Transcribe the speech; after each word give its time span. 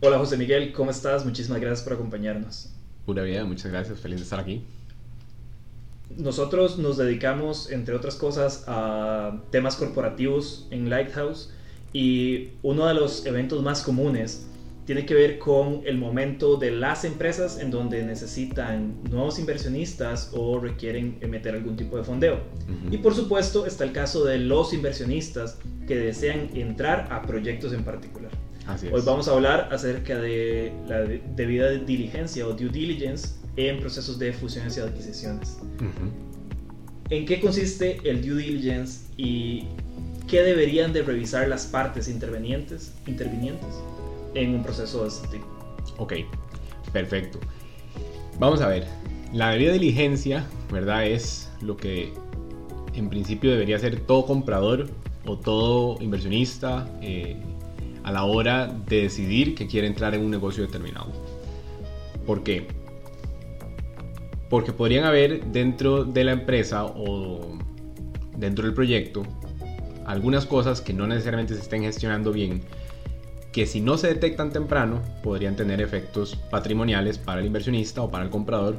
Hola 0.00 0.16
José 0.18 0.36
Miguel, 0.36 0.72
¿cómo 0.72 0.92
estás? 0.92 1.24
Muchísimas 1.24 1.60
gracias 1.60 1.82
por 1.82 1.94
acompañarnos. 1.94 2.70
Pura 3.04 3.24
vida, 3.24 3.44
muchas 3.44 3.72
gracias, 3.72 3.98
feliz 3.98 4.18
de 4.18 4.22
estar 4.22 4.38
aquí. 4.38 4.62
Nosotros 6.16 6.78
nos 6.78 6.96
dedicamos, 6.98 7.68
entre 7.72 7.96
otras 7.96 8.14
cosas, 8.14 8.62
a 8.68 9.42
temas 9.50 9.74
corporativos 9.74 10.68
en 10.70 10.88
Lighthouse 10.88 11.52
y 11.92 12.50
uno 12.62 12.86
de 12.86 12.94
los 12.94 13.26
eventos 13.26 13.60
más 13.64 13.82
comunes 13.82 14.46
tiene 14.86 15.04
que 15.04 15.14
ver 15.14 15.40
con 15.40 15.80
el 15.84 15.98
momento 15.98 16.58
de 16.58 16.70
las 16.70 17.04
empresas 17.04 17.58
en 17.58 17.72
donde 17.72 18.04
necesitan 18.04 19.02
nuevos 19.10 19.40
inversionistas 19.40 20.30
o 20.32 20.60
requieren 20.60 21.18
meter 21.28 21.56
algún 21.56 21.76
tipo 21.76 21.96
de 21.96 22.04
fondeo. 22.04 22.38
Y 22.92 22.98
por 22.98 23.16
supuesto 23.16 23.66
está 23.66 23.82
el 23.82 23.90
caso 23.90 24.24
de 24.24 24.38
los 24.38 24.72
inversionistas 24.72 25.58
que 25.88 25.96
desean 25.96 26.50
entrar 26.54 27.08
a 27.10 27.22
proyectos 27.22 27.72
en 27.72 27.82
particular. 27.82 28.30
Hoy 28.92 29.02
vamos 29.04 29.28
a 29.28 29.32
hablar 29.32 29.68
acerca 29.72 30.18
de 30.18 30.72
la 30.86 31.00
debida 31.00 31.70
diligencia 31.70 32.46
o 32.46 32.52
due 32.52 32.68
diligence 32.68 33.30
en 33.56 33.80
procesos 33.80 34.18
de 34.18 34.32
fusiones 34.32 34.76
y 34.76 34.80
adquisiciones. 34.80 35.58
¿En 37.10 37.24
qué 37.24 37.40
consiste 37.40 37.98
el 38.04 38.20
due 38.20 38.42
diligence 38.42 39.06
y 39.16 39.64
qué 40.28 40.42
deberían 40.42 40.92
de 40.92 41.02
revisar 41.02 41.48
las 41.48 41.66
partes 41.66 42.06
intervenientes, 42.08 42.92
intervinientes 43.06 43.74
en 44.34 44.54
un 44.54 44.62
proceso 44.62 45.02
de 45.02 45.08
este 45.08 45.28
tipo. 45.28 45.46
Ok, 45.96 46.12
perfecto. 46.92 47.40
Vamos 48.38 48.60
a 48.60 48.68
ver, 48.68 48.86
la 49.32 49.50
debida 49.50 49.72
diligencia, 49.72 50.46
¿verdad? 50.70 51.06
Es 51.06 51.50
lo 51.62 51.76
que 51.76 52.12
en 52.94 53.08
principio 53.08 53.50
debería 53.50 53.76
hacer 53.76 54.00
todo 54.00 54.26
comprador 54.26 54.88
o 55.26 55.38
todo 55.38 56.00
inversionista 56.00 56.88
eh, 57.00 57.36
a 58.08 58.10
la 58.10 58.24
hora 58.24 58.66
de 58.66 59.02
decidir 59.02 59.54
que 59.54 59.66
quiere 59.66 59.86
entrar 59.86 60.14
en 60.14 60.24
un 60.24 60.30
negocio 60.30 60.64
determinado. 60.64 61.12
¿Por 62.26 62.42
qué? 62.42 62.66
Porque 64.48 64.72
podrían 64.72 65.04
haber 65.04 65.44
dentro 65.52 66.04
de 66.04 66.24
la 66.24 66.32
empresa 66.32 66.86
o 66.86 67.58
dentro 68.34 68.64
del 68.64 68.72
proyecto 68.72 69.24
algunas 70.06 70.46
cosas 70.46 70.80
que 70.80 70.94
no 70.94 71.06
necesariamente 71.06 71.52
se 71.54 71.60
estén 71.60 71.82
gestionando 71.82 72.32
bien 72.32 72.62
que 73.52 73.66
si 73.66 73.82
no 73.82 73.98
se 73.98 74.08
detectan 74.08 74.52
temprano 74.52 75.02
podrían 75.22 75.54
tener 75.54 75.82
efectos 75.82 76.34
patrimoniales 76.50 77.18
para 77.18 77.40
el 77.40 77.46
inversionista 77.46 78.00
o 78.00 78.10
para 78.10 78.24
el 78.24 78.30
comprador 78.30 78.78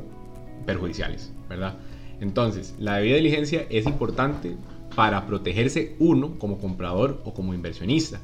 perjudiciales, 0.66 1.32
¿verdad? 1.48 1.76
Entonces, 2.20 2.74
la 2.80 2.96
debida 2.96 3.18
diligencia 3.18 3.68
es 3.70 3.86
importante 3.86 4.58
para 5.00 5.26
protegerse 5.26 5.96
uno 6.00 6.38
como 6.38 6.60
comprador 6.60 7.22
o 7.24 7.34
como 7.34 7.54
inversionista, 7.54 8.20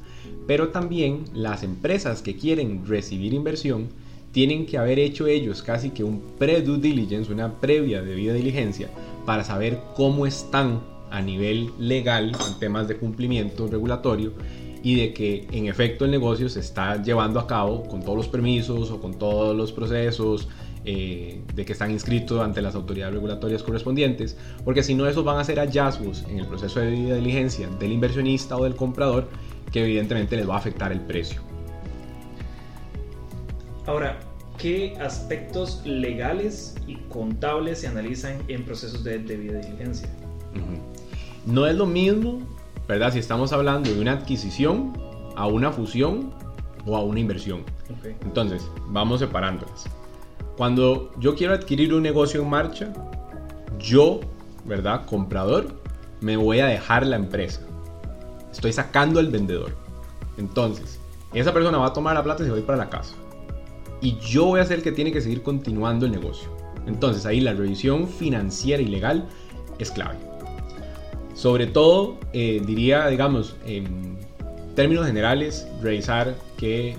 pero 0.46 0.68
también 0.68 1.24
las 1.32 1.62
empresas 1.62 2.20
que 2.20 2.36
quieren 2.36 2.86
recibir 2.86 3.32
inversión 3.32 3.88
tienen 4.30 4.66
que 4.66 4.76
haber 4.76 4.98
hecho 4.98 5.26
ellos 5.26 5.62
casi 5.62 5.88
que 5.88 6.04
un 6.04 6.20
pre-due 6.38 6.76
diligence, 6.76 7.32
una 7.32 7.62
previa 7.62 8.02
debida 8.02 8.34
diligencia, 8.34 8.90
para 9.24 9.42
saber 9.42 9.80
cómo 9.96 10.26
están 10.26 10.82
a 11.10 11.22
nivel 11.22 11.70
legal 11.78 12.32
en 12.46 12.58
temas 12.58 12.88
de 12.88 12.98
cumplimiento 12.98 13.66
regulatorio 13.68 14.34
y 14.82 14.96
de 14.96 15.14
que 15.14 15.46
en 15.52 15.68
efecto 15.68 16.04
el 16.04 16.10
negocio 16.10 16.50
se 16.50 16.60
está 16.60 17.02
llevando 17.02 17.40
a 17.40 17.46
cabo 17.46 17.84
con 17.84 18.02
todos 18.02 18.18
los 18.18 18.28
permisos 18.28 18.90
o 18.90 19.00
con 19.00 19.14
todos 19.14 19.56
los 19.56 19.72
procesos 19.72 20.46
eh, 20.86 21.42
de 21.54 21.64
que 21.64 21.72
están 21.72 21.90
inscritos 21.90 22.40
ante 22.40 22.62
las 22.62 22.74
autoridades 22.74 23.14
regulatorias 23.14 23.62
correspondientes, 23.62 24.36
porque 24.64 24.82
si 24.82 24.94
no 24.94 25.06
esos 25.06 25.24
van 25.24 25.38
a 25.38 25.44
ser 25.44 25.58
hallazgos 25.58 26.24
en 26.28 26.38
el 26.38 26.46
proceso 26.46 26.80
de 26.80 26.90
diligencia 26.90 27.68
del 27.78 27.92
inversionista 27.92 28.56
o 28.56 28.64
del 28.64 28.74
comprador 28.74 29.28
que 29.72 29.82
evidentemente 29.82 30.36
les 30.36 30.48
va 30.48 30.54
a 30.54 30.58
afectar 30.58 30.92
el 30.92 31.00
precio. 31.00 31.42
Ahora, 33.86 34.18
¿qué 34.58 34.96
aspectos 35.00 35.82
legales 35.84 36.74
y 36.86 36.96
contables 37.08 37.80
se 37.80 37.88
analizan 37.88 38.38
en 38.48 38.64
procesos 38.64 39.04
de 39.04 39.18
debida 39.18 39.58
diligencia? 39.58 40.08
No 41.44 41.66
es 41.66 41.76
lo 41.76 41.86
mismo 41.86 42.40
¿verdad? 42.88 43.12
Si 43.12 43.18
estamos 43.18 43.52
hablando 43.52 43.92
de 43.92 44.00
una 44.00 44.12
adquisición, 44.12 44.92
a 45.34 45.46
una 45.46 45.72
fusión 45.72 46.32
o 46.86 46.96
a 46.96 47.02
una 47.02 47.20
inversión. 47.20 47.64
Entonces, 48.22 48.68
vamos 48.88 49.20
separándolas. 49.20 49.86
Cuando 50.56 51.12
yo 51.18 51.34
quiero 51.34 51.52
adquirir 51.52 51.92
un 51.92 52.02
negocio 52.02 52.40
en 52.42 52.48
marcha, 52.48 52.92
yo, 53.78 54.20
¿verdad? 54.64 55.04
Comprador, 55.04 55.68
me 56.20 56.36
voy 56.36 56.60
a 56.60 56.66
dejar 56.66 57.06
la 57.06 57.16
empresa. 57.16 57.60
Estoy 58.50 58.72
sacando 58.72 59.20
al 59.20 59.28
vendedor. 59.28 59.76
Entonces, 60.38 60.98
esa 61.34 61.52
persona 61.52 61.76
va 61.76 61.88
a 61.88 61.92
tomar 61.92 62.14
la 62.14 62.24
plata 62.24 62.42
y 62.42 62.46
se 62.46 62.50
va 62.50 62.56
a 62.56 62.60
ir 62.60 62.66
para 62.66 62.78
la 62.78 62.88
casa. 62.88 63.14
Y 64.00 64.16
yo 64.18 64.46
voy 64.46 64.60
a 64.60 64.64
ser 64.64 64.78
el 64.78 64.82
que 64.82 64.92
tiene 64.92 65.12
que 65.12 65.20
seguir 65.20 65.42
continuando 65.42 66.06
el 66.06 66.12
negocio. 66.12 66.48
Entonces, 66.86 67.26
ahí 67.26 67.40
la 67.40 67.52
revisión 67.52 68.08
financiera 68.08 68.82
y 68.82 68.86
legal 68.86 69.28
es 69.78 69.90
clave. 69.90 70.16
Sobre 71.34 71.66
todo, 71.66 72.16
eh, 72.32 72.62
diría, 72.64 73.08
digamos, 73.08 73.56
en 73.66 74.16
términos 74.74 75.06
generales, 75.06 75.68
revisar 75.82 76.34
que 76.56 76.96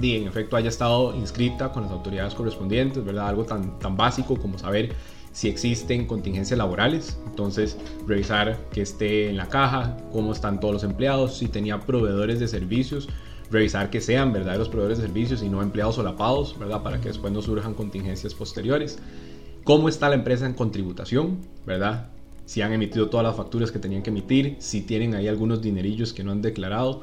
en 0.00 0.28
efecto 0.28 0.56
haya 0.56 0.68
estado 0.68 1.14
inscrita 1.14 1.72
con 1.72 1.82
las 1.82 1.92
autoridades 1.92 2.34
correspondientes, 2.34 3.04
¿verdad? 3.04 3.28
Algo 3.28 3.44
tan, 3.44 3.78
tan 3.78 3.96
básico 3.96 4.36
como 4.36 4.58
saber 4.58 4.94
si 5.32 5.48
existen 5.48 6.06
contingencias 6.06 6.58
laborales, 6.58 7.18
entonces 7.26 7.76
revisar 8.06 8.58
que 8.72 8.82
esté 8.82 9.28
en 9.28 9.36
la 9.36 9.48
caja, 9.48 9.96
cómo 10.12 10.32
están 10.32 10.58
todos 10.60 10.74
los 10.74 10.84
empleados, 10.84 11.38
si 11.38 11.48
tenía 11.48 11.80
proveedores 11.80 12.40
de 12.40 12.48
servicios, 12.48 13.08
revisar 13.50 13.90
que 13.90 14.00
sean 14.00 14.32
verdaderos 14.32 14.68
proveedores 14.68 14.98
de 14.98 15.06
servicios 15.06 15.42
y 15.42 15.48
no 15.48 15.62
empleados 15.62 15.96
solapados, 15.96 16.58
¿verdad? 16.58 16.82
Para 16.82 17.00
que 17.00 17.08
después 17.08 17.32
no 17.32 17.42
surjan 17.42 17.74
contingencias 17.74 18.34
posteriores. 18.34 18.98
Cómo 19.64 19.88
está 19.88 20.08
la 20.08 20.16
empresa 20.16 20.46
en 20.46 20.54
contributación, 20.54 21.38
¿verdad? 21.66 22.08
Si 22.48 22.62
han 22.62 22.72
emitido 22.72 23.10
todas 23.10 23.26
las 23.26 23.36
facturas 23.36 23.70
que 23.70 23.78
tenían 23.78 24.02
que 24.02 24.08
emitir, 24.08 24.56
si 24.58 24.80
tienen 24.80 25.14
ahí 25.14 25.28
algunos 25.28 25.60
dinerillos 25.60 26.14
que 26.14 26.24
no 26.24 26.32
han 26.32 26.40
declarado. 26.40 27.02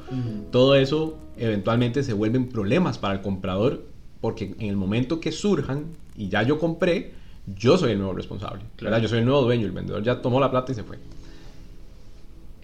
Todo 0.50 0.74
eso 0.74 1.18
eventualmente 1.36 2.02
se 2.02 2.14
vuelven 2.14 2.48
problemas 2.48 2.98
para 2.98 3.14
el 3.14 3.20
comprador 3.20 3.84
porque 4.20 4.56
en 4.58 4.68
el 4.68 4.74
momento 4.74 5.20
que 5.20 5.30
surjan 5.30 5.84
y 6.16 6.30
ya 6.30 6.42
yo 6.42 6.58
compré, 6.58 7.12
yo 7.46 7.78
soy 7.78 7.92
el 7.92 7.98
nuevo 7.98 8.12
responsable. 8.12 8.64
Yo 9.00 9.08
soy 9.08 9.20
el 9.20 9.24
nuevo 9.24 9.42
dueño, 9.42 9.66
el 9.66 9.70
vendedor 9.70 10.02
ya 10.02 10.20
tomó 10.20 10.40
la 10.40 10.50
plata 10.50 10.72
y 10.72 10.74
se 10.74 10.82
fue. 10.82 10.98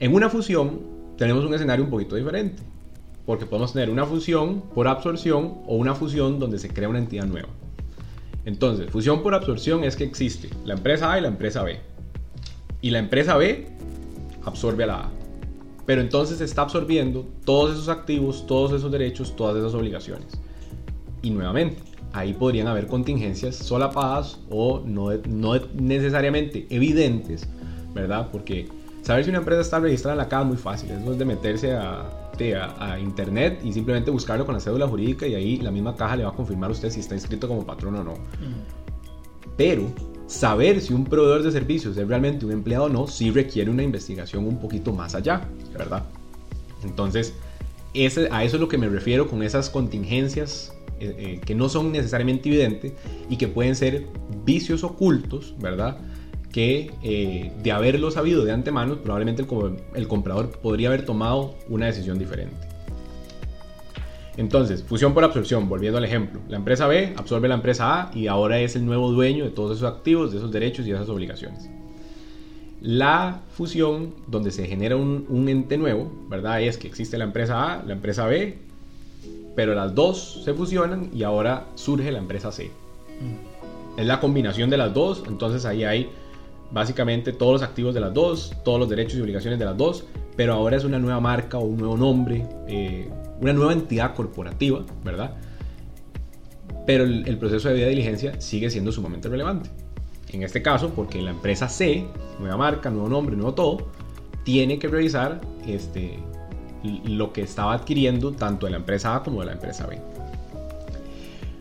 En 0.00 0.12
una 0.12 0.28
fusión 0.28 0.80
tenemos 1.16 1.44
un 1.44 1.54
escenario 1.54 1.84
un 1.84 1.90
poquito 1.90 2.16
diferente, 2.16 2.64
porque 3.24 3.46
podemos 3.46 3.72
tener 3.72 3.90
una 3.90 4.06
fusión 4.06 4.60
por 4.74 4.88
absorción 4.88 5.58
o 5.68 5.76
una 5.76 5.94
fusión 5.94 6.40
donde 6.40 6.58
se 6.58 6.68
crea 6.68 6.88
una 6.88 6.98
entidad 6.98 7.26
nueva. 7.26 7.48
Entonces, 8.44 8.90
fusión 8.90 9.22
por 9.22 9.34
absorción 9.34 9.84
es 9.84 9.94
que 9.94 10.02
existe 10.02 10.50
la 10.64 10.74
empresa 10.74 11.12
A 11.12 11.20
y 11.20 11.22
la 11.22 11.28
empresa 11.28 11.62
B 11.62 11.91
y 12.82 12.90
la 12.90 12.98
empresa 12.98 13.36
B 13.36 13.66
absorbe 14.44 14.84
a 14.84 14.86
la 14.88 14.96
A. 15.04 15.10
Pero 15.86 16.00
entonces 16.00 16.40
está 16.40 16.62
absorbiendo 16.62 17.26
todos 17.44 17.72
esos 17.72 17.88
activos, 17.88 18.46
todos 18.46 18.72
esos 18.72 18.92
derechos, 18.92 19.34
todas 19.34 19.56
esas 19.56 19.74
obligaciones. 19.74 20.38
Y 21.22 21.30
nuevamente, 21.30 21.78
ahí 22.12 22.34
podrían 22.34 22.66
haber 22.66 22.86
contingencias 22.86 23.56
solapadas 23.56 24.40
o 24.50 24.82
no, 24.84 25.10
no 25.28 25.54
necesariamente 25.74 26.66
evidentes, 26.70 27.48
¿verdad? 27.94 28.28
Porque 28.30 28.68
saber 29.02 29.24
si 29.24 29.30
una 29.30 29.38
empresa 29.38 29.60
está 29.60 29.80
registrada 29.80 30.14
en 30.14 30.18
la 30.18 30.28
caja 30.28 30.42
es 30.42 30.48
muy 30.48 30.56
fácil. 30.56 30.90
Eso 30.90 31.12
es 31.12 31.18
de 31.18 31.24
meterse 31.24 31.72
a, 31.72 32.30
a, 32.78 32.98
internet 32.98 33.60
y 33.64 33.72
simplemente 33.72 34.10
buscarlo 34.10 34.44
con 34.44 34.54
la 34.54 34.60
cédula 34.60 34.86
jurídica 34.86 35.26
y 35.26 35.34
ahí 35.34 35.56
la 35.58 35.70
misma 35.70 35.96
caja 35.96 36.16
le 36.16 36.24
va 36.24 36.30
a 36.30 36.34
confirmar 36.34 36.70
a 36.70 36.72
usted 36.72 36.90
si 36.90 37.00
está 37.00 37.14
inscrito 37.14 37.48
como 37.48 37.64
patrón 37.64 37.96
o 37.96 38.04
no. 38.04 38.14
Pero 39.56 39.88
saber 40.32 40.80
si 40.80 40.94
un 40.94 41.04
proveedor 41.04 41.42
de 41.42 41.52
servicios 41.52 41.96
es 41.96 42.08
realmente 42.08 42.46
un 42.46 42.52
empleado 42.52 42.84
o 42.84 42.88
no, 42.88 43.06
sí 43.06 43.30
requiere 43.30 43.70
una 43.70 43.82
investigación 43.82 44.46
un 44.46 44.58
poquito 44.58 44.92
más 44.92 45.14
allá, 45.14 45.42
¿verdad? 45.72 46.04
Entonces, 46.82 47.34
ese, 47.94 48.28
a 48.30 48.42
eso 48.42 48.56
es 48.56 48.60
lo 48.60 48.68
que 48.68 48.78
me 48.78 48.88
refiero 48.88 49.28
con 49.28 49.42
esas 49.42 49.68
contingencias 49.68 50.72
eh, 51.00 51.14
eh, 51.18 51.40
que 51.44 51.54
no 51.54 51.68
son 51.68 51.92
necesariamente 51.92 52.48
evidentes 52.48 52.92
y 53.28 53.36
que 53.36 53.46
pueden 53.46 53.76
ser 53.76 54.06
vicios 54.44 54.84
ocultos, 54.84 55.54
¿verdad? 55.58 55.98
Que 56.50 56.90
eh, 57.02 57.52
de 57.62 57.72
haberlo 57.72 58.10
sabido 58.10 58.44
de 58.44 58.52
antemano, 58.52 59.02
probablemente 59.02 59.44
el 59.94 60.08
comprador 60.08 60.50
podría 60.50 60.88
haber 60.88 61.04
tomado 61.04 61.54
una 61.68 61.86
decisión 61.86 62.18
diferente. 62.18 62.71
Entonces, 64.36 64.82
fusión 64.82 65.12
por 65.12 65.24
absorción, 65.24 65.68
volviendo 65.68 65.98
al 65.98 66.04
ejemplo. 66.04 66.40
La 66.48 66.56
empresa 66.56 66.86
B 66.86 67.14
absorbe 67.16 67.48
la 67.48 67.54
empresa 67.54 68.02
A 68.02 68.10
y 68.14 68.28
ahora 68.28 68.60
es 68.60 68.76
el 68.76 68.86
nuevo 68.86 69.12
dueño 69.12 69.44
de 69.44 69.50
todos 69.50 69.76
esos 69.76 69.92
activos, 69.92 70.32
de 70.32 70.38
esos 70.38 70.50
derechos 70.50 70.86
y 70.86 70.90
esas 70.90 71.08
obligaciones. 71.08 71.68
La 72.80 73.42
fusión, 73.52 74.14
donde 74.26 74.50
se 74.50 74.66
genera 74.66 74.96
un, 74.96 75.48
ente 75.48 75.76
nuevo, 75.76 76.10
¿verdad? 76.28 76.62
Es 76.62 76.78
que 76.78 76.88
existe 76.88 77.18
la 77.18 77.24
empresa 77.24 77.74
A, 77.74 77.82
la 77.84 77.92
empresa 77.92 78.26
B, 78.26 78.58
pero 79.54 79.74
las 79.74 79.94
dos 79.94 80.42
se 80.44 80.54
fusionan 80.54 81.10
y 81.14 81.22
ahora 81.22 81.66
surge 81.74 82.10
la 82.10 82.18
empresa 82.18 82.50
C. 82.50 82.70
Mm. 83.20 84.00
Es 84.00 84.06
la 84.06 84.18
combinación 84.18 84.70
de 84.70 84.78
las 84.78 84.94
dos, 84.94 85.22
entonces 85.28 85.66
ahí 85.66 85.84
hay 85.84 86.10
básicamente 86.72 87.32
todos 87.32 87.52
los 87.52 87.62
activos 87.62 87.94
de 87.94 88.00
las 88.00 88.14
dos, 88.14 88.54
todos 88.64 88.80
los 88.80 88.88
derechos 88.88 89.18
y 89.18 89.20
obligaciones 89.20 89.58
de 89.58 89.66
las 89.66 89.76
dos, 89.76 90.04
pero 90.36 90.54
ahora 90.54 90.76
es 90.76 90.84
una 90.84 90.98
nueva 90.98 91.20
marca 91.20 91.58
o 91.58 91.64
un 91.64 91.76
nuevo 91.76 91.96
nombre, 91.96 92.46
eh, 92.66 93.10
una 93.42 93.52
nueva 93.52 93.74
entidad 93.74 94.14
corporativa, 94.14 94.84
¿verdad? 95.04 95.36
pero 96.86 97.04
el, 97.04 97.38
proceso 97.38 97.68
de 97.68 97.74
debida 97.74 97.88
diligencia 97.90 98.40
sigue 98.40 98.70
siendo 98.70 98.92
sumamente 98.92 99.28
relevante. 99.28 99.70
En 100.30 100.42
este 100.42 100.62
caso, 100.62 100.90
porque 100.90 101.20
la 101.22 101.30
empresa 101.30 101.68
C, 101.68 102.06
nueva 102.40 102.56
marca, 102.56 102.90
nuevo 102.90 103.08
nombre, 103.08 103.36
nuevo 103.36 103.54
todo, 103.54 103.88
tiene 104.44 104.78
que 104.78 104.88
revisar 104.88 105.40
este, 105.66 106.18
lo 106.82 107.32
que 107.32 107.42
estaba 107.42 107.74
adquiriendo 107.74 108.32
tanto 108.32 108.66
de 108.66 108.72
la 108.72 108.78
empresa 108.78 109.14
A 109.14 109.22
como 109.22 109.40
de 109.40 109.46
la 109.46 109.52
empresa 109.52 109.86
B. 109.86 109.98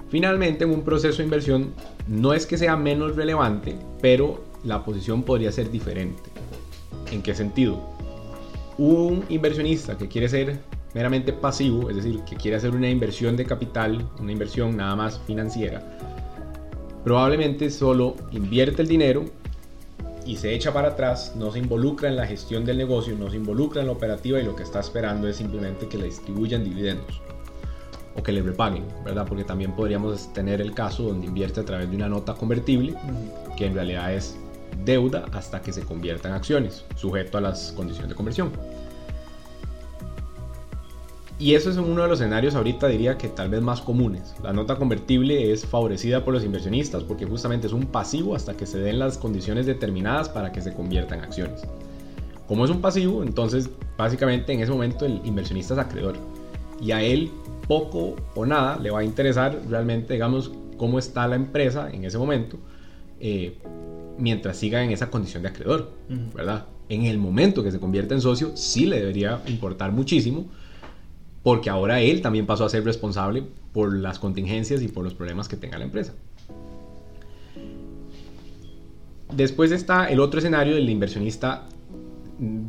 Finalmente, 0.09 0.63
en 0.63 0.71
un 0.71 0.83
proceso 0.83 1.17
de 1.19 1.25
inversión 1.25 1.73
no 2.07 2.33
es 2.33 2.45
que 2.45 2.57
sea 2.57 2.75
menos 2.75 3.15
relevante, 3.15 3.75
pero 4.01 4.43
la 4.63 4.83
posición 4.83 5.23
podría 5.23 5.51
ser 5.51 5.69
diferente. 5.69 6.23
¿En 7.11 7.21
qué 7.21 7.35
sentido? 7.35 7.79
Un 8.77 9.23
inversionista 9.29 9.97
que 9.97 10.07
quiere 10.07 10.27
ser 10.27 10.59
meramente 10.93 11.33
pasivo, 11.33 11.89
es 11.89 11.95
decir, 11.95 12.21
que 12.21 12.35
quiere 12.35 12.57
hacer 12.57 12.71
una 12.71 12.89
inversión 12.89 13.35
de 13.37 13.45
capital, 13.45 14.09
una 14.19 14.31
inversión 14.31 14.75
nada 14.75 14.95
más 14.95 15.19
financiera, 15.25 15.81
probablemente 17.03 17.69
solo 17.69 18.15
invierte 18.31 18.81
el 18.81 18.87
dinero 18.87 19.25
y 20.25 20.35
se 20.35 20.53
echa 20.53 20.71
para 20.73 20.89
atrás, 20.89 21.33
no 21.35 21.51
se 21.51 21.59
involucra 21.59 22.09
en 22.09 22.15
la 22.15 22.27
gestión 22.27 22.65
del 22.65 22.77
negocio, 22.77 23.15
no 23.17 23.29
se 23.29 23.37
involucra 23.37 23.81
en 23.81 23.87
la 23.87 23.93
operativa 23.93 24.39
y 24.39 24.43
lo 24.43 24.55
que 24.55 24.63
está 24.63 24.79
esperando 24.79 25.27
es 25.27 25.37
simplemente 25.37 25.87
que 25.87 25.97
le 25.97 26.05
distribuyan 26.05 26.63
dividendos 26.63 27.21
o 28.15 28.21
que 28.21 28.31
le 28.31 28.41
repaguen, 28.41 28.85
¿verdad? 29.03 29.25
Porque 29.27 29.43
también 29.43 29.73
podríamos 29.73 30.31
tener 30.33 30.61
el 30.61 30.73
caso 30.73 31.03
donde 31.03 31.27
invierte 31.27 31.61
a 31.61 31.65
través 31.65 31.89
de 31.89 31.95
una 31.95 32.09
nota 32.09 32.33
convertible, 32.33 32.93
que 33.57 33.65
en 33.65 33.73
realidad 33.73 34.13
es 34.13 34.37
deuda 34.83 35.25
hasta 35.31 35.61
que 35.61 35.71
se 35.71 35.81
convierta 35.81 36.27
en 36.27 36.35
acciones, 36.35 36.85
sujeto 36.95 37.37
a 37.37 37.41
las 37.41 37.71
condiciones 37.71 38.09
de 38.09 38.15
conversión. 38.15 38.51
Y 41.41 41.55
eso 41.55 41.71
es 41.71 41.77
uno 41.77 42.03
de 42.03 42.07
los 42.07 42.19
escenarios 42.19 42.53
ahorita 42.53 42.87
diría 42.87 43.17
que 43.17 43.27
tal 43.27 43.49
vez 43.49 43.63
más 43.63 43.81
comunes. 43.81 44.35
La 44.43 44.53
nota 44.53 44.75
convertible 44.75 45.51
es 45.51 45.65
favorecida 45.65 46.23
por 46.23 46.35
los 46.35 46.43
inversionistas 46.43 47.03
porque 47.03 47.25
justamente 47.25 47.65
es 47.65 47.73
un 47.73 47.87
pasivo 47.87 48.35
hasta 48.35 48.55
que 48.55 48.67
se 48.67 48.77
den 48.77 48.99
las 48.99 49.17
condiciones 49.17 49.65
determinadas 49.65 50.29
para 50.29 50.51
que 50.51 50.61
se 50.61 50.71
convierta 50.71 51.15
en 51.15 51.21
acciones. 51.21 51.63
Como 52.47 52.63
es 52.63 52.69
un 52.69 52.79
pasivo, 52.79 53.23
entonces 53.23 53.71
básicamente 53.97 54.53
en 54.53 54.59
ese 54.59 54.71
momento 54.71 55.03
el 55.03 55.19
inversionista 55.25 55.73
es 55.73 55.79
acreedor. 55.79 56.15
Y 56.79 56.91
a 56.91 57.01
él 57.01 57.31
poco 57.67 58.17
o 58.35 58.45
nada 58.45 58.77
le 58.77 58.91
va 58.91 58.99
a 58.99 59.03
interesar 59.03 59.59
realmente, 59.67 60.13
digamos, 60.13 60.51
cómo 60.77 60.99
está 60.99 61.27
la 61.27 61.37
empresa 61.37 61.89
en 61.91 62.05
ese 62.05 62.19
momento 62.19 62.59
eh, 63.19 63.57
mientras 64.19 64.57
siga 64.57 64.83
en 64.83 64.91
esa 64.91 65.09
condición 65.09 65.41
de 65.41 65.49
acreedor, 65.49 65.89
¿verdad? 66.35 66.67
En 66.87 67.05
el 67.05 67.17
momento 67.17 67.63
que 67.63 67.71
se 67.71 67.79
convierta 67.79 68.13
en 68.13 68.21
socio 68.21 68.51
sí 68.53 68.85
le 68.85 68.99
debería 68.99 69.41
importar 69.47 69.91
muchísimo 69.91 70.45
porque 71.43 71.69
ahora 71.69 72.01
él 72.01 72.21
también 72.21 72.45
pasó 72.45 72.65
a 72.65 72.69
ser 72.69 72.83
responsable 72.83 73.43
por 73.73 73.95
las 73.95 74.19
contingencias 74.19 74.81
y 74.81 74.87
por 74.87 75.03
los 75.03 75.13
problemas 75.13 75.47
que 75.47 75.57
tenga 75.57 75.77
la 75.77 75.85
empresa. 75.85 76.13
Después 79.33 79.71
está 79.71 80.09
el 80.09 80.19
otro 80.19 80.39
escenario 80.39 80.75
del 80.75 80.89
inversionista, 80.89 81.67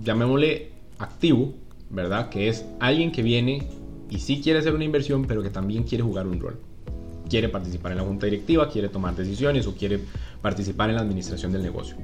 llamémosle 0.03 0.71
activo, 0.99 1.55
¿verdad? 1.91 2.29
Que 2.29 2.49
es 2.49 2.65
alguien 2.79 3.11
que 3.11 3.23
viene 3.23 3.67
y 4.09 4.21
sí 4.21 4.41
quiere 4.41 4.61
hacer 4.61 4.75
una 4.75 4.85
inversión, 4.85 5.25
pero 5.27 5.43
que 5.43 5.51
también 5.51 5.83
quiere 5.83 6.05
jugar 6.05 6.27
un 6.27 6.39
rol. 6.41 6.59
Quiere 7.29 7.49
participar 7.49 7.93
en 7.93 7.99
la 7.99 8.05
junta 8.05 8.27
directiva, 8.27 8.69
quiere 8.69 8.89
tomar 8.89 9.17
decisiones 9.17 9.67
o 9.67 9.75
quiere 9.75 10.01
participar 10.43 10.91
en 10.91 10.97
la 10.97 11.03
administración 11.03 11.53
del 11.53 11.63
negocio. 11.63 11.97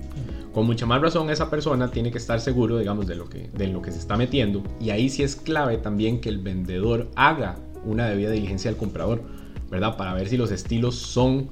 Con 0.54 0.66
mucha 0.66 0.86
más 0.86 1.02
razón 1.02 1.30
esa 1.30 1.50
persona 1.50 1.90
tiene 1.90 2.10
que 2.10 2.18
estar 2.18 2.40
seguro, 2.40 2.78
digamos, 2.78 3.06
de 3.06 3.16
lo 3.16 3.28
que, 3.28 3.50
de 3.52 3.68
lo 3.68 3.82
que 3.82 3.92
se 3.92 3.98
está 3.98 4.16
metiendo 4.16 4.62
y 4.80 4.90
ahí 4.90 5.10
sí 5.10 5.22
es 5.22 5.36
clave 5.36 5.76
también 5.78 6.20
que 6.20 6.28
el 6.28 6.38
vendedor 6.38 7.08
haga 7.16 7.56
una 7.84 8.08
debida 8.08 8.30
diligencia 8.30 8.70
al 8.70 8.76
comprador, 8.76 9.22
¿verdad? 9.70 9.96
Para 9.96 10.14
ver 10.14 10.28
si 10.28 10.36
los 10.36 10.50
estilos 10.50 10.94
son 10.94 11.50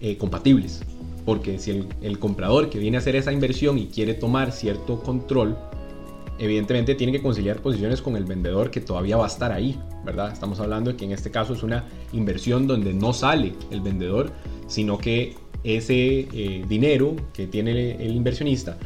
eh, 0.00 0.16
compatibles. 0.16 0.82
Porque 1.24 1.58
si 1.58 1.72
el, 1.72 1.88
el 2.02 2.18
comprador 2.20 2.70
que 2.70 2.78
viene 2.78 2.98
a 2.98 3.00
hacer 3.00 3.16
esa 3.16 3.32
inversión 3.32 3.78
y 3.78 3.88
quiere 3.88 4.14
tomar 4.14 4.52
cierto 4.52 5.02
control, 5.02 5.56
evidentemente 6.38 6.94
tiene 6.94 7.12
que 7.12 7.22
conciliar 7.22 7.60
posiciones 7.60 8.02
con 8.02 8.16
el 8.16 8.24
vendedor 8.24 8.70
que 8.70 8.80
todavía 8.80 9.16
va 9.16 9.24
a 9.24 9.28
estar 9.28 9.52
ahí, 9.52 9.78
¿verdad? 10.04 10.32
Estamos 10.32 10.60
hablando 10.60 10.92
de 10.92 10.96
que 10.96 11.04
en 11.04 11.12
este 11.12 11.30
caso 11.30 11.54
es 11.54 11.62
una 11.62 11.84
inversión 12.12 12.66
donde 12.66 12.92
no 12.92 13.12
sale 13.12 13.54
el 13.70 13.80
vendedor, 13.80 14.32
sino 14.66 14.98
que 14.98 15.34
ese 15.64 16.28
eh, 16.32 16.64
dinero 16.68 17.16
que 17.32 17.46
tiene 17.46 17.92
el, 17.92 18.14
inversionista 18.14 18.76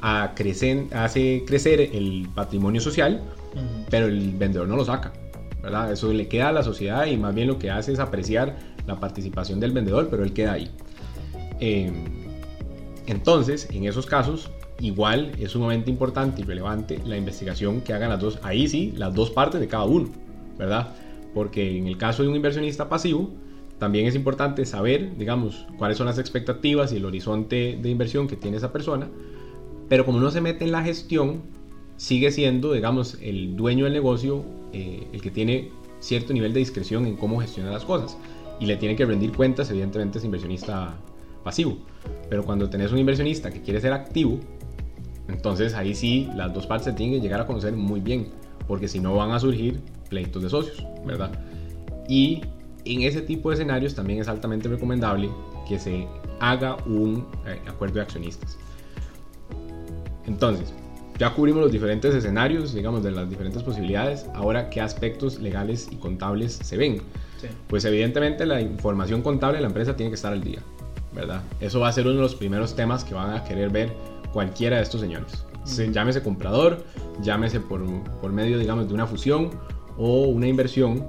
a 0.00 0.34
hace 0.92 1.44
crecer 1.46 1.80
el 1.80 2.28
patrimonio 2.34 2.80
social, 2.80 3.22
pero 3.90 4.06
el 4.06 4.32
vendedor 4.32 4.68
no 4.68 4.76
lo 4.76 4.84
saca. 4.84 5.12
¿verdad? 5.62 5.90
Eso 5.90 6.12
le 6.12 6.28
queda 6.28 6.50
a 6.50 6.52
la 6.52 6.62
sociedad 6.62 7.06
y 7.06 7.16
más 7.16 7.34
bien 7.34 7.48
lo 7.48 7.58
que 7.58 7.70
hace 7.70 7.92
es 7.92 7.98
apreciar 7.98 8.56
la 8.86 9.00
participación 9.00 9.58
del 9.58 9.72
vendedor, 9.72 10.08
pero 10.08 10.22
él 10.22 10.32
queda 10.32 10.52
ahí. 10.52 10.70
Em, 11.58 12.04
entonces, 13.06 13.68
en 13.72 13.84
esos 13.84 14.06
casos, 14.06 14.50
igual 14.80 15.32
es 15.40 15.52
sumamente 15.52 15.90
importante 15.90 16.42
y 16.42 16.44
relevante 16.44 17.00
la 17.04 17.16
investigación 17.16 17.80
que 17.80 17.92
hagan 17.92 18.10
las 18.10 18.20
dos, 18.20 18.38
ahí 18.42 18.68
sí, 18.68 18.92
las 18.96 19.14
dos 19.14 19.30
partes 19.30 19.60
de 19.60 19.66
cada 19.66 19.84
uno, 19.84 20.10
¿verdad? 20.58 20.94
Porque 21.34 21.78
en 21.78 21.86
el 21.86 21.98
caso 21.98 22.22
de 22.22 22.28
un 22.28 22.36
inversionista 22.36 22.88
pasivo, 22.88 23.30
también 23.78 24.06
es 24.06 24.14
importante 24.14 24.64
saber, 24.64 25.16
digamos, 25.16 25.66
cuáles 25.78 25.98
son 25.98 26.06
las 26.06 26.18
expectativas 26.18 26.92
y 26.92 26.96
el 26.96 27.04
horizonte 27.04 27.78
de 27.80 27.90
inversión 27.90 28.26
que 28.26 28.36
tiene 28.36 28.56
esa 28.56 28.72
persona, 28.72 29.08
pero 29.88 30.04
como 30.04 30.18
no 30.20 30.30
se 30.30 30.40
mete 30.40 30.64
en 30.64 30.72
la 30.72 30.82
gestión, 30.82 31.42
sigue 31.96 32.30
siendo, 32.30 32.72
digamos, 32.72 33.18
el 33.20 33.56
dueño 33.56 33.84
del 33.84 33.92
negocio 33.92 34.44
eh, 34.72 35.06
el 35.12 35.20
que 35.20 35.30
tiene 35.30 35.70
cierto 36.00 36.32
nivel 36.32 36.52
de 36.52 36.60
discreción 36.60 37.06
en 37.06 37.16
cómo 37.16 37.40
gestiona 37.40 37.70
las 37.70 37.84
cosas 37.84 38.16
y 38.60 38.66
le 38.66 38.76
tiene 38.76 38.96
que 38.96 39.04
rendir 39.04 39.32
cuentas, 39.32 39.70
evidentemente 39.70 40.18
es 40.18 40.24
inversionista 40.24 40.94
pasivo. 41.44 41.78
Pero 42.28 42.44
cuando 42.44 42.68
tenés 42.68 42.92
un 42.92 42.98
inversionista 42.98 43.50
que 43.50 43.60
quiere 43.60 43.80
ser 43.80 43.92
activo, 43.92 44.40
entonces 45.28 45.74
ahí 45.74 45.94
sí 45.94 46.28
las 46.34 46.52
dos 46.54 46.66
partes 46.66 46.86
se 46.86 46.92
tienen 46.92 47.16
que 47.16 47.20
llegar 47.20 47.40
a 47.40 47.46
conocer 47.46 47.74
muy 47.74 48.00
bien, 48.00 48.28
porque 48.66 48.88
si 48.88 49.00
no 49.00 49.14
van 49.14 49.32
a 49.32 49.40
surgir 49.40 49.80
pleitos 50.08 50.42
de 50.42 50.50
socios, 50.50 50.84
¿verdad? 51.04 51.30
Y 52.08 52.42
en 52.94 53.02
ese 53.02 53.22
tipo 53.22 53.50
de 53.50 53.54
escenarios 53.54 53.94
también 53.94 54.20
es 54.20 54.28
altamente 54.28 54.68
recomendable 54.68 55.30
que 55.68 55.78
se 55.78 56.06
haga 56.40 56.76
un 56.86 57.26
eh, 57.46 57.60
acuerdo 57.66 57.96
de 57.96 58.02
accionistas. 58.02 58.56
Entonces, 60.26 60.72
ya 61.18 61.32
cubrimos 61.32 61.62
los 61.62 61.72
diferentes 61.72 62.14
escenarios, 62.14 62.74
digamos, 62.74 63.02
de 63.02 63.10
las 63.10 63.28
diferentes 63.28 63.62
posibilidades. 63.62 64.26
Ahora, 64.34 64.68
¿qué 64.70 64.80
aspectos 64.80 65.40
legales 65.40 65.88
y 65.90 65.96
contables 65.96 66.54
se 66.54 66.76
ven? 66.76 67.00
Pues 67.68 67.84
evidentemente 67.84 68.44
la 68.44 68.60
información 68.60 69.22
contable 69.22 69.56
de 69.56 69.62
la 69.62 69.68
empresa 69.68 69.96
tiene 69.96 70.10
que 70.10 70.16
estar 70.16 70.32
al 70.32 70.42
día, 70.42 70.58
¿verdad? 71.14 71.42
Eso 71.60 71.80
va 71.80 71.88
a 71.88 71.92
ser 71.92 72.06
uno 72.06 72.16
de 72.16 72.22
los 72.22 72.34
primeros 72.34 72.74
temas 72.74 73.04
que 73.04 73.14
van 73.14 73.34
a 73.34 73.44
querer 73.44 73.70
ver 73.70 73.92
cualquiera 74.32 74.76
de 74.76 74.82
estos 74.82 75.00
señores. 75.00 75.44
llámese 75.92 76.22
comprador, 76.22 76.84
llámese 77.22 77.60
por, 77.60 77.82
por 78.20 78.32
medio, 78.32 78.58
digamos, 78.58 78.88
de 78.88 78.94
una 78.94 79.06
fusión 79.06 79.50
o 79.96 80.22
una 80.22 80.48
inversión 80.48 81.04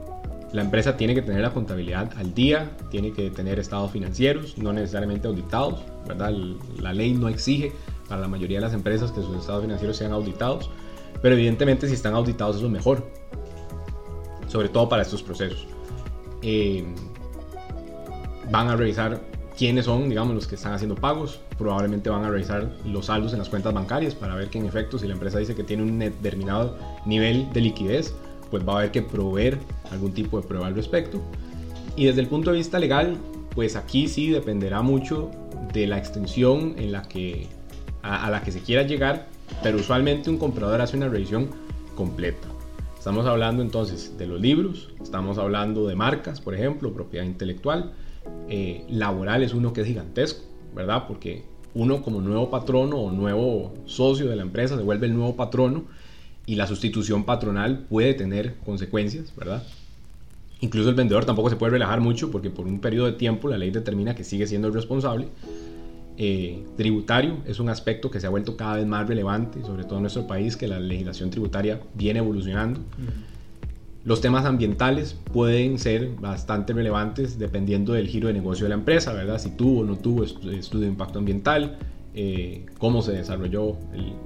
la 0.54 0.62
empresa 0.62 0.96
tiene 0.96 1.14
que 1.14 1.22
tener 1.22 1.42
la 1.42 1.52
contabilidad 1.52 2.12
al 2.18 2.34
día, 2.34 2.72
tiene 2.90 3.12
que 3.12 3.30
tener 3.30 3.60
estados 3.60 3.92
financieros, 3.92 4.58
no 4.58 4.72
necesariamente 4.72 5.28
auditados, 5.28 5.82
¿verdad? 6.08 6.32
La 6.80 6.94
ley 6.94 7.14
no 7.14 7.28
exige 7.28 7.74
para 8.08 8.22
la 8.22 8.28
mayoría 8.28 8.58
de 8.58 8.62
las 8.66 8.74
empresas 8.74 9.12
que 9.12 9.22
sus 9.22 9.38
estados 9.38 9.64
financieros 9.64 9.98
sean 9.98 10.14
auditados, 10.14 10.70
pero 11.22 11.36
evidentemente 11.36 11.88
si 11.88 11.94
están 11.94 12.14
auditados 12.14 12.58
es 12.58 12.62
lo 12.62 12.70
mejor, 12.70 13.06
sobre 14.48 14.70
todo 14.70 14.88
para 14.88 15.02
estos 15.02 15.22
procesos. 15.22 15.68
Eh, 16.42 16.86
van 18.50 18.70
a 18.70 18.76
revisar 18.78 19.20
quiénes 19.58 19.86
son, 19.86 20.08
digamos, 20.08 20.36
los 20.36 20.48
que 20.48 20.56
están 20.56 20.74
haciendo 20.74 20.96
pagos, 20.96 21.42
probablemente 21.58 22.10
van 22.10 22.24
a 22.24 22.30
revisar 22.30 22.72
los 22.86 23.08
saldos 23.08 23.34
en 23.34 23.40
las 23.40 23.50
cuentas 23.50 23.74
bancarias 23.74 24.16
para 24.16 24.36
ver 24.36 24.50
que 24.50 24.60
en 24.60 24.66
efecto 24.66 24.98
si 25.00 25.08
la 25.08 25.14
empresa 25.14 25.40
dice 25.40 25.56
que 25.56 25.64
tiene 25.64 25.84
un 25.84 26.00
determinado 26.00 26.78
nivel 27.06 27.52
de 27.52 27.62
liquidez, 27.62 28.14
pues 28.50 28.68
va 28.68 28.74
a 28.74 28.78
haber 28.80 28.92
que 28.92 29.02
proveer 29.02 29.58
algún 29.92 30.14
tipo 30.14 30.40
de 30.40 30.48
prueba 30.48 30.68
al 30.68 30.76
respecto. 30.76 31.22
Y 31.96 32.06
desde 32.06 32.22
el 32.22 32.28
punto 32.28 32.52
de 32.52 32.58
vista 32.58 32.80
legal, 32.80 33.18
pues 33.56 33.76
aquí 33.76 34.08
sí 34.08 34.30
dependerá 34.30 34.82
mucho 34.82 35.32
de 35.74 35.88
la 35.88 35.98
extensión 35.98 36.76
en 36.78 36.92
la 36.92 37.02
que, 37.04 37.48
a, 38.04 38.30
la 38.30 38.42
que 38.42 38.52
se 38.52 38.62
quiera 38.62 38.84
llegar, 38.84 39.28
pero 39.64 39.78
usualmente 39.78 40.30
un 40.30 40.38
comprador 40.38 40.82
hace 40.82 40.98
una 40.98 41.10
revisión 41.10 41.50
completa. 41.96 42.48
Estamos 42.98 43.26
hablando 43.26 43.64
entonces 43.64 44.18
de 44.18 44.28
los 44.28 44.40
libros, 44.40 44.90
estamos 45.02 45.38
hablando 45.38 45.88
de 45.88 45.96
marcas, 45.96 46.42
por 46.42 46.54
ejemplo, 46.54 46.94
propiedad 46.94 47.26
intelectual, 47.26 47.94
eh, 48.50 48.86
laboral 48.90 49.44
es 49.44 49.54
uno 49.54 49.74
que 49.74 49.82
es 49.82 49.88
gigantesco, 49.88 50.44
¿verdad? 50.76 51.06
Porque 51.08 51.44
uno 51.74 52.02
como 52.02 52.22
nuevo 52.22 52.50
patrono 52.50 52.98
o 52.98 53.12
nuevo 53.12 53.74
socio 53.86 54.28
de 54.28 54.36
la 54.36 54.42
empresa 54.42 54.78
se 54.78 54.84
vuelve 54.84 55.08
el 55.08 55.16
nuevo 55.16 55.36
patrono 55.36 55.86
y 56.48 56.56
la 56.56 56.66
sustitución 56.66 57.26
patronal 57.26 57.86
puede 57.90 58.14
tener 58.14 58.56
consecuencias, 58.66 59.34
¿verdad? 59.36 59.62
Incluso 60.62 60.90
el 60.90 60.96
vendedor 60.96 61.26
tampoco 61.26 61.50
se 61.50 61.58
puede 61.58 61.74
relajar 61.74 62.00
mucho 62.02 62.32
porque 62.32 62.50
por 62.50 62.66
un 62.66 62.80
periodo 62.80 63.06
de 63.06 63.14
tiempo 63.14 63.50
la 63.50 63.58
ley 63.58 63.70
determina 63.70 64.16
que 64.16 64.24
sigue 64.24 64.48
siendo 64.48 64.70
el 64.70 64.74
responsable. 64.74 65.28
Eh, 66.18 66.64
tributario 66.78 67.38
es 67.46 67.60
un 67.60 67.70
aspecto 67.70 68.10
que 68.10 68.20
se 68.20 68.26
ha 68.26 68.30
vuelto 68.30 68.58
cada 68.58 68.78
vez 68.78 68.88
más 68.88 69.08
relevante, 69.08 69.62
sobre 69.62 69.84
todo 69.84 69.98
en 69.98 70.04
nuestro 70.04 70.26
país, 70.26 70.58
que 70.58 70.68
la 70.68 70.80
legislación 70.80 71.30
tributaria 71.30 71.82
viene 71.94 72.20
evolucionando. 72.20 72.80
Los 74.06 74.22
temas 74.22 74.46
ambientales 74.46 75.18
pueden 75.34 75.78
ser 75.78 76.12
bastante 76.16 76.72
relevantes 76.72 77.38
dependiendo 77.38 77.92
del 77.92 78.08
giro 78.08 78.30
de 78.30 78.34
negocio 78.34 78.64
de 78.66 78.70
la 78.70 78.76
empresa, 78.76 79.12
¿verdad? 79.12 79.38
Si 79.38 79.52
tuvo 79.52 79.82
o 79.82 79.84
no 79.84 79.98
tuvo 79.98 80.24
estudio 80.24 80.86
de 80.86 80.88
impacto 80.88 81.20
ambiental, 81.20 81.78
eh, 82.20 82.66
cómo 82.80 83.04
se 83.04 83.12
desarrolló 83.12 83.78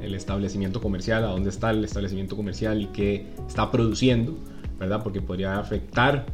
el, 0.01 0.15
establecimiento 0.15 0.79
comercial, 0.79 1.25
a 1.25 1.27
dónde 1.27 1.49
está 1.49 1.71
el 1.71 1.83
establecimiento 1.83 2.37
comercial 2.37 2.81
y 2.81 2.85
qué 2.85 3.25
está 3.45 3.69
produciendo, 3.69 4.37
¿verdad? 4.79 5.03
Porque 5.03 5.19
podría 5.19 5.59
afectar 5.59 6.25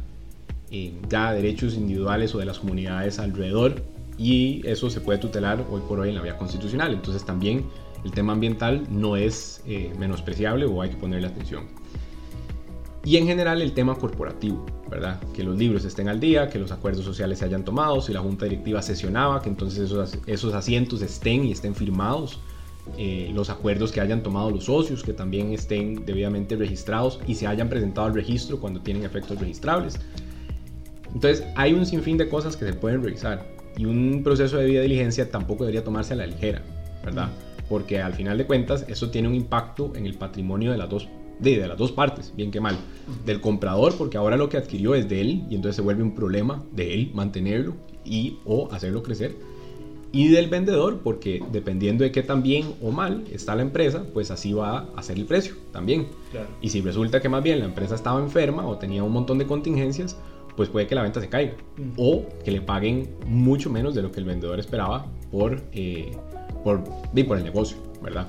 eh, 0.70 0.92
ya 1.08 1.32
derechos 1.32 1.74
individuales 1.74 2.32
o 2.36 2.38
de 2.38 2.44
las 2.44 2.60
comunidades 2.60 3.18
alrededor 3.18 3.82
y 4.16 4.64
eso 4.68 4.88
se 4.88 5.00
puede 5.00 5.18
tutelar 5.18 5.66
hoy 5.68 5.80
por 5.88 5.98
hoy 5.98 6.10
en 6.10 6.14
la 6.14 6.22
vía 6.22 6.38
constitucional. 6.38 6.92
Entonces 6.92 7.24
también 7.24 7.64
el 8.04 8.12
tema 8.12 8.34
ambiental 8.34 8.86
no 8.88 9.16
es 9.16 9.60
eh, 9.66 9.92
menospreciable 9.98 10.64
o 10.64 10.80
hay 10.80 10.90
que 10.90 10.96
ponerle 10.96 11.26
atención. 11.26 11.64
Y 13.04 13.16
en 13.16 13.26
general 13.26 13.62
el 13.62 13.72
tema 13.72 13.96
corporativo, 13.96 14.64
¿verdad? 14.88 15.20
Que 15.34 15.42
los 15.42 15.56
libros 15.56 15.84
estén 15.84 16.08
al 16.08 16.20
día, 16.20 16.48
que 16.48 16.58
los 16.58 16.72
acuerdos 16.72 17.04
sociales 17.04 17.38
se 17.38 17.44
hayan 17.44 17.64
tomado, 17.64 18.00
si 18.00 18.12
la 18.12 18.20
junta 18.20 18.44
directiva 18.46 18.82
sesionaba, 18.82 19.42
que 19.42 19.48
entonces 19.48 19.80
esos, 19.80 20.18
esos 20.26 20.54
asientos 20.54 21.02
estén 21.02 21.44
y 21.44 21.52
estén 21.52 21.74
firmados, 21.74 22.38
eh, 22.96 23.30
los 23.34 23.50
acuerdos 23.50 23.92
que 23.92 24.00
hayan 24.00 24.22
tomado 24.22 24.50
los 24.50 24.64
socios, 24.64 25.02
que 25.02 25.12
también 25.12 25.52
estén 25.52 26.06
debidamente 26.06 26.56
registrados 26.56 27.20
y 27.26 27.34
se 27.34 27.46
hayan 27.46 27.68
presentado 27.68 28.06
al 28.06 28.14
registro 28.14 28.58
cuando 28.58 28.80
tienen 28.80 29.04
efectos 29.04 29.38
registrables. 29.38 29.98
Entonces 31.14 31.44
hay 31.56 31.74
un 31.74 31.84
sinfín 31.84 32.16
de 32.16 32.28
cosas 32.28 32.56
que 32.56 32.64
se 32.64 32.72
pueden 32.72 33.02
revisar 33.02 33.46
y 33.76 33.84
un 33.84 34.22
proceso 34.24 34.56
de 34.56 34.66
vida 34.66 34.82
diligencia 34.82 35.30
tampoco 35.30 35.64
debería 35.64 35.84
tomarse 35.84 36.14
a 36.14 36.16
la 36.16 36.26
ligera, 36.26 36.62
¿verdad? 37.04 37.28
Porque 37.68 38.00
al 38.00 38.14
final 38.14 38.38
de 38.38 38.46
cuentas 38.46 38.84
eso 38.88 39.10
tiene 39.10 39.28
un 39.28 39.34
impacto 39.34 39.92
en 39.94 40.06
el 40.06 40.14
patrimonio 40.14 40.72
de 40.72 40.78
las 40.78 40.88
dos 40.88 41.08
de, 41.40 41.66
las 41.66 41.78
dos 41.78 41.92
partes, 41.92 42.32
bien 42.36 42.50
que 42.50 42.60
mal. 42.60 42.76
Del 43.24 43.40
comprador, 43.40 43.96
porque 43.96 44.16
ahora 44.16 44.36
lo 44.36 44.48
que 44.48 44.56
adquirió 44.56 44.94
es 44.94 45.08
de 45.08 45.20
él 45.20 45.44
y 45.50 45.54
entonces 45.54 45.76
se 45.76 45.82
vuelve 45.82 46.02
un 46.02 46.14
problema 46.14 46.64
de 46.72 46.94
él 46.94 47.10
mantenerlo 47.14 47.74
y 48.04 48.38
o 48.44 48.68
hacerlo 48.72 49.02
crecer. 49.02 49.36
Y 50.10 50.28
del 50.28 50.48
vendedor, 50.48 51.00
porque 51.04 51.42
dependiendo 51.52 52.02
de 52.02 52.10
qué 52.10 52.22
tan 52.22 52.42
bien 52.42 52.74
o 52.80 52.90
mal 52.90 53.24
está 53.30 53.54
la 53.54 53.62
empresa, 53.62 54.04
pues 54.14 54.30
así 54.30 54.54
va 54.54 54.88
a 54.96 55.02
ser 55.02 55.18
el 55.18 55.26
precio 55.26 55.54
también. 55.70 56.08
Y 56.62 56.70
si 56.70 56.80
resulta 56.80 57.20
que 57.20 57.28
más 57.28 57.42
bien 57.42 57.58
la 57.58 57.66
empresa 57.66 57.94
estaba 57.94 58.18
enferma 58.20 58.66
o 58.66 58.78
tenía 58.78 59.04
un 59.04 59.12
montón 59.12 59.36
de 59.36 59.46
contingencias, 59.46 60.16
pues 60.56 60.70
puede 60.70 60.86
que 60.86 60.94
la 60.94 61.02
venta 61.02 61.20
se 61.20 61.28
caiga. 61.28 61.52
O 61.98 62.24
que 62.42 62.50
le 62.50 62.62
paguen 62.62 63.10
mucho 63.26 63.68
menos 63.68 63.94
de 63.94 64.02
lo 64.02 64.10
que 64.10 64.20
el 64.20 64.24
vendedor 64.24 64.58
esperaba 64.58 65.06
por, 65.30 65.62
eh, 65.72 66.12
por, 66.64 66.82
por 66.82 67.38
el 67.38 67.44
negocio, 67.44 67.76
¿verdad? 68.02 68.28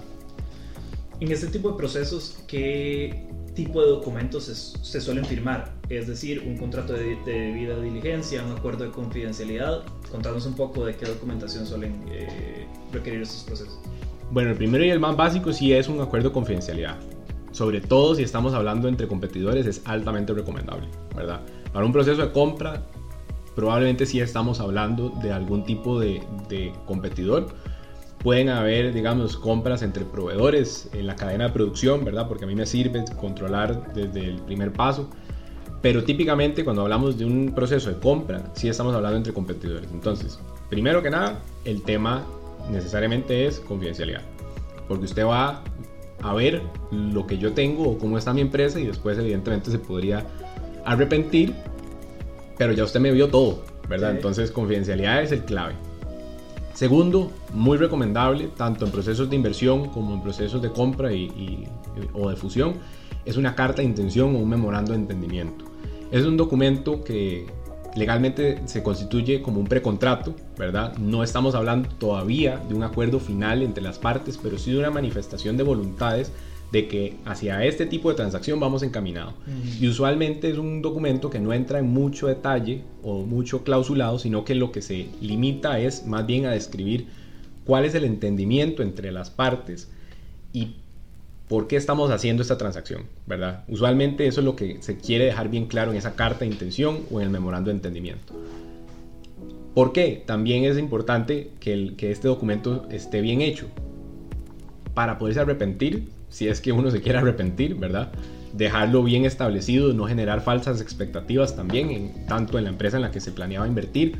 En 1.19 1.31
este 1.31 1.47
tipo 1.47 1.71
de 1.71 1.77
procesos, 1.77 2.38
¿qué 2.47 3.27
tipo 3.53 3.81
de 3.81 3.89
documentos 3.89 4.45
se, 4.45 5.01
suelen 5.01 5.25
firmar? 5.25 5.73
Es 5.89 6.07
decir, 6.07 6.41
un 6.47 6.57
contrato 6.57 6.93
de, 6.93 7.17
de 7.25 7.51
vida 7.51 7.77
diligencia, 7.79 8.41
un 8.45 8.53
acuerdo 8.53 8.85
de 8.85 8.91
confidencialidad. 8.91 9.83
Contanos 10.09 10.45
un 10.45 10.53
poco 10.53 10.85
de 10.85 10.95
qué 10.95 11.05
documentación 11.05 11.65
suelen 11.65 12.05
eh, 12.09 12.65
requerir 12.93 13.21
estos 13.21 13.43
procesos. 13.43 13.77
Bueno, 14.31 14.51
el 14.51 14.55
primero 14.55 14.85
y 14.85 14.89
el 14.89 14.99
más 15.01 15.17
básico 15.17 15.51
sí 15.51 15.73
es 15.73 15.89
un 15.89 15.99
acuerdo 15.99 16.29
de 16.29 16.33
confidencialidad. 16.33 16.97
Sobre 17.51 17.81
todo 17.81 18.15
si 18.15 18.23
estamos 18.23 18.53
hablando 18.53 18.88
entre 18.88 19.07
competidores 19.07 19.65
es 19.65 19.81
altamente 19.85 20.33
recomendable, 20.33 20.88
¿verdad? 21.15 21.41
Para 21.73 21.85
un 21.85 21.91
proceso 21.91 22.21
de 22.21 22.31
compra 22.31 22.81
probablemente 23.55 24.05
sí 24.05 24.21
estamos 24.21 24.61
hablando 24.61 25.09
de 25.21 25.33
algún 25.33 25.65
tipo 25.65 25.99
de, 25.99 26.21
de 26.47 26.71
competidor 26.85 27.47
Pueden 28.23 28.49
haber, 28.49 28.93
digamos, 28.93 29.38
compras 29.38 29.81
entre 29.81 30.03
proveedores 30.03 30.89
en 30.93 31.07
la 31.07 31.15
cadena 31.15 31.45
de 31.45 31.53
producción, 31.53 32.03
¿verdad? 32.03 32.27
Porque 32.27 32.43
a 32.43 32.47
mí 32.47 32.55
me 32.55 32.65
sirve 32.65 33.05
controlar 33.19 33.93
desde 33.93 34.25
el 34.25 34.41
primer 34.41 34.73
paso. 34.73 35.09
Pero 35.81 36.03
típicamente 36.03 36.65
cuando 36.65 36.81
hablamos 36.81 37.17
de 37.17 37.23
un 37.23 37.53
proceso 37.55 37.89
de 37.89 37.97
compra, 37.99 38.51
sí 38.53 38.67
estamos 38.67 38.93
hablando 38.93 39.17
entre 39.17 39.33
competidores. 39.33 39.89
Entonces, 39.93 40.38
primero 40.69 41.01
que 41.01 41.09
nada, 41.09 41.39
el 41.63 41.81
tema 41.83 42.25
necesariamente 42.69 43.45
es 43.45 43.61
confidencialidad. 43.61 44.21
Porque 44.89 45.05
usted 45.05 45.25
va 45.25 45.63
a 46.21 46.33
ver 46.33 46.61
lo 46.91 47.25
que 47.25 47.38
yo 47.38 47.53
tengo 47.53 47.89
o 47.89 47.97
cómo 47.97 48.17
está 48.17 48.33
mi 48.33 48.41
empresa 48.41 48.79
y 48.79 48.85
después 48.85 49.17
evidentemente 49.17 49.71
se 49.71 49.79
podría 49.79 50.25
arrepentir, 50.83 51.53
pero 52.57 52.73
ya 52.73 52.83
usted 52.83 52.99
me 52.99 53.11
vio 53.11 53.29
todo, 53.29 53.63
¿verdad? 53.88 54.11
Entonces 54.11 54.51
confidencialidad 54.51 55.23
es 55.23 55.31
el 55.31 55.45
clave. 55.45 55.75
Segundo, 56.79 57.29
muy 57.53 57.77
recomendable, 57.77 58.51
tanto 58.55 58.86
en 58.86 58.91
procesos 58.93 59.29
de 59.29 59.36
inversión 59.36 59.89
como 59.89 60.13
en 60.13 60.21
procesos 60.21 60.62
de 60.62 60.71
compra 60.71 61.12
y, 61.12 61.67
o 62.13 62.29
de 62.29 62.38
fusión, 62.38 62.75
es 63.25 63.36
una 63.36 63.53
carta 63.53 63.81
de 63.81 63.88
intención 63.89 64.33
o 64.33 64.39
un 64.39 64.48
memorando 64.48 64.93
de 64.93 65.00
entendimiento. 65.00 65.65
Es 66.09 66.24
un 66.24 66.38
documento 66.38 67.03
que 67.03 67.48
legalmente 67.98 68.62
se 68.63 68.81
constituye 68.81 69.41
como 69.41 69.59
un 69.59 69.67
precontrato, 69.67 70.33
¿verdad? 70.57 70.98
No 70.98 71.21
estamos 71.21 71.53
hablando 71.53 71.89
todavía 71.89 72.63
de 72.69 72.74
un 72.74 72.83
acuerdo 72.83 73.19
final 73.19 73.62
entre 73.62 73.83
las 73.83 74.00
partes, 74.00 74.39
pero 74.41 74.57
sí 74.57 74.71
de 74.71 74.79
una 74.79 74.89
manifestación 74.89 75.57
de 75.57 75.63
voluntades 75.63 76.31
de 76.71 76.88
que 76.88 77.15
hacia 77.25 77.65
este 77.65 77.85
tipo 77.85 78.09
de 78.09 78.15
transacción 78.15 78.59
vamos 78.59 78.83
encaminados. 78.83 79.33
Y 79.79 79.88
usualmente 79.88 80.49
es 80.49 80.57
un 80.57 80.81
documento 80.81 81.29
que 81.29 81.39
no 81.39 81.53
entra 81.53 81.79
en 81.79 81.89
mucho 81.89 82.27
detalle 82.27 82.83
o 83.03 83.23
mucho 83.23 83.63
clausulado, 83.63 84.19
sino 84.19 84.45
que 84.45 84.55
lo 84.55 84.71
que 84.71 84.81
se 84.81 85.07
limita 85.21 85.79
es 85.79 86.05
más 86.05 86.25
bien 86.25 86.45
a 86.45 86.51
describir 86.51 87.07
cuál 87.65 87.85
es 87.85 87.95
el 87.95 88.03
entendimiento 88.03 88.83
entre 88.83 89.11
las 89.11 89.29
partes 89.29 89.89
y 90.53 90.75
por 91.47 91.67
qué 91.67 91.75
estamos 91.75 92.11
haciendo 92.11 92.43
esta 92.43 92.57
transacción, 92.59 93.05
¿verdad? 93.25 93.63
Usualmente 93.67 94.27
eso 94.27 94.41
es 94.41 94.45
lo 94.45 94.55
que 94.55 94.77
se 94.81 94.97
quiere 94.97 95.25
dejar 95.25 95.49
bien 95.49 95.65
claro 95.65 95.91
en 95.91 95.97
esa 95.97 96.15
carta 96.15 96.41
de 96.41 96.47
intención 96.47 96.99
o 97.09 97.19
en 97.19 97.25
el 97.25 97.31
memorando 97.31 97.71
de 97.71 97.75
entendimiento. 97.75 98.33
¿Por 99.73 99.91
qué? 99.91 100.23
También 100.25 100.65
es 100.65 100.77
importante 100.77 101.51
que, 101.59 101.95
que 101.97 102.11
este 102.11 102.27
documento 102.27 102.88
esté 102.91 103.21
bien 103.21 103.41
hecho. 103.41 103.65
Para 104.93 105.17
poderse 105.17 105.39
arrepentir 105.39 106.09
si 106.29 106.48
es 106.48 106.62
que 106.62 106.71
uno 106.71 106.91
se 106.91 107.01
quiere 107.01 107.19
arrepentir, 107.19 107.75
¿verdad? 107.75 108.12
Dejarlo 108.53 109.03
bien 109.03 109.25
establecido, 109.25 109.93
no 109.93 110.05
generar 110.05 110.41
falsas 110.41 110.81
expectativas 110.81 111.55
también, 111.55 111.89
en, 111.89 112.25
tanto 112.27 112.57
en 112.57 112.65
la 112.65 112.69
empresa 112.69 112.98
en 112.98 113.03
la 113.03 113.12
que 113.12 113.19
se 113.19 113.31
planeaba 113.31 113.67
invertir 113.67 114.15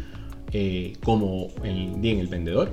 eh, 0.51 0.94
como 1.04 1.48
en, 1.63 2.04
en 2.04 2.20
el 2.20 2.28
vendedor. 2.28 2.70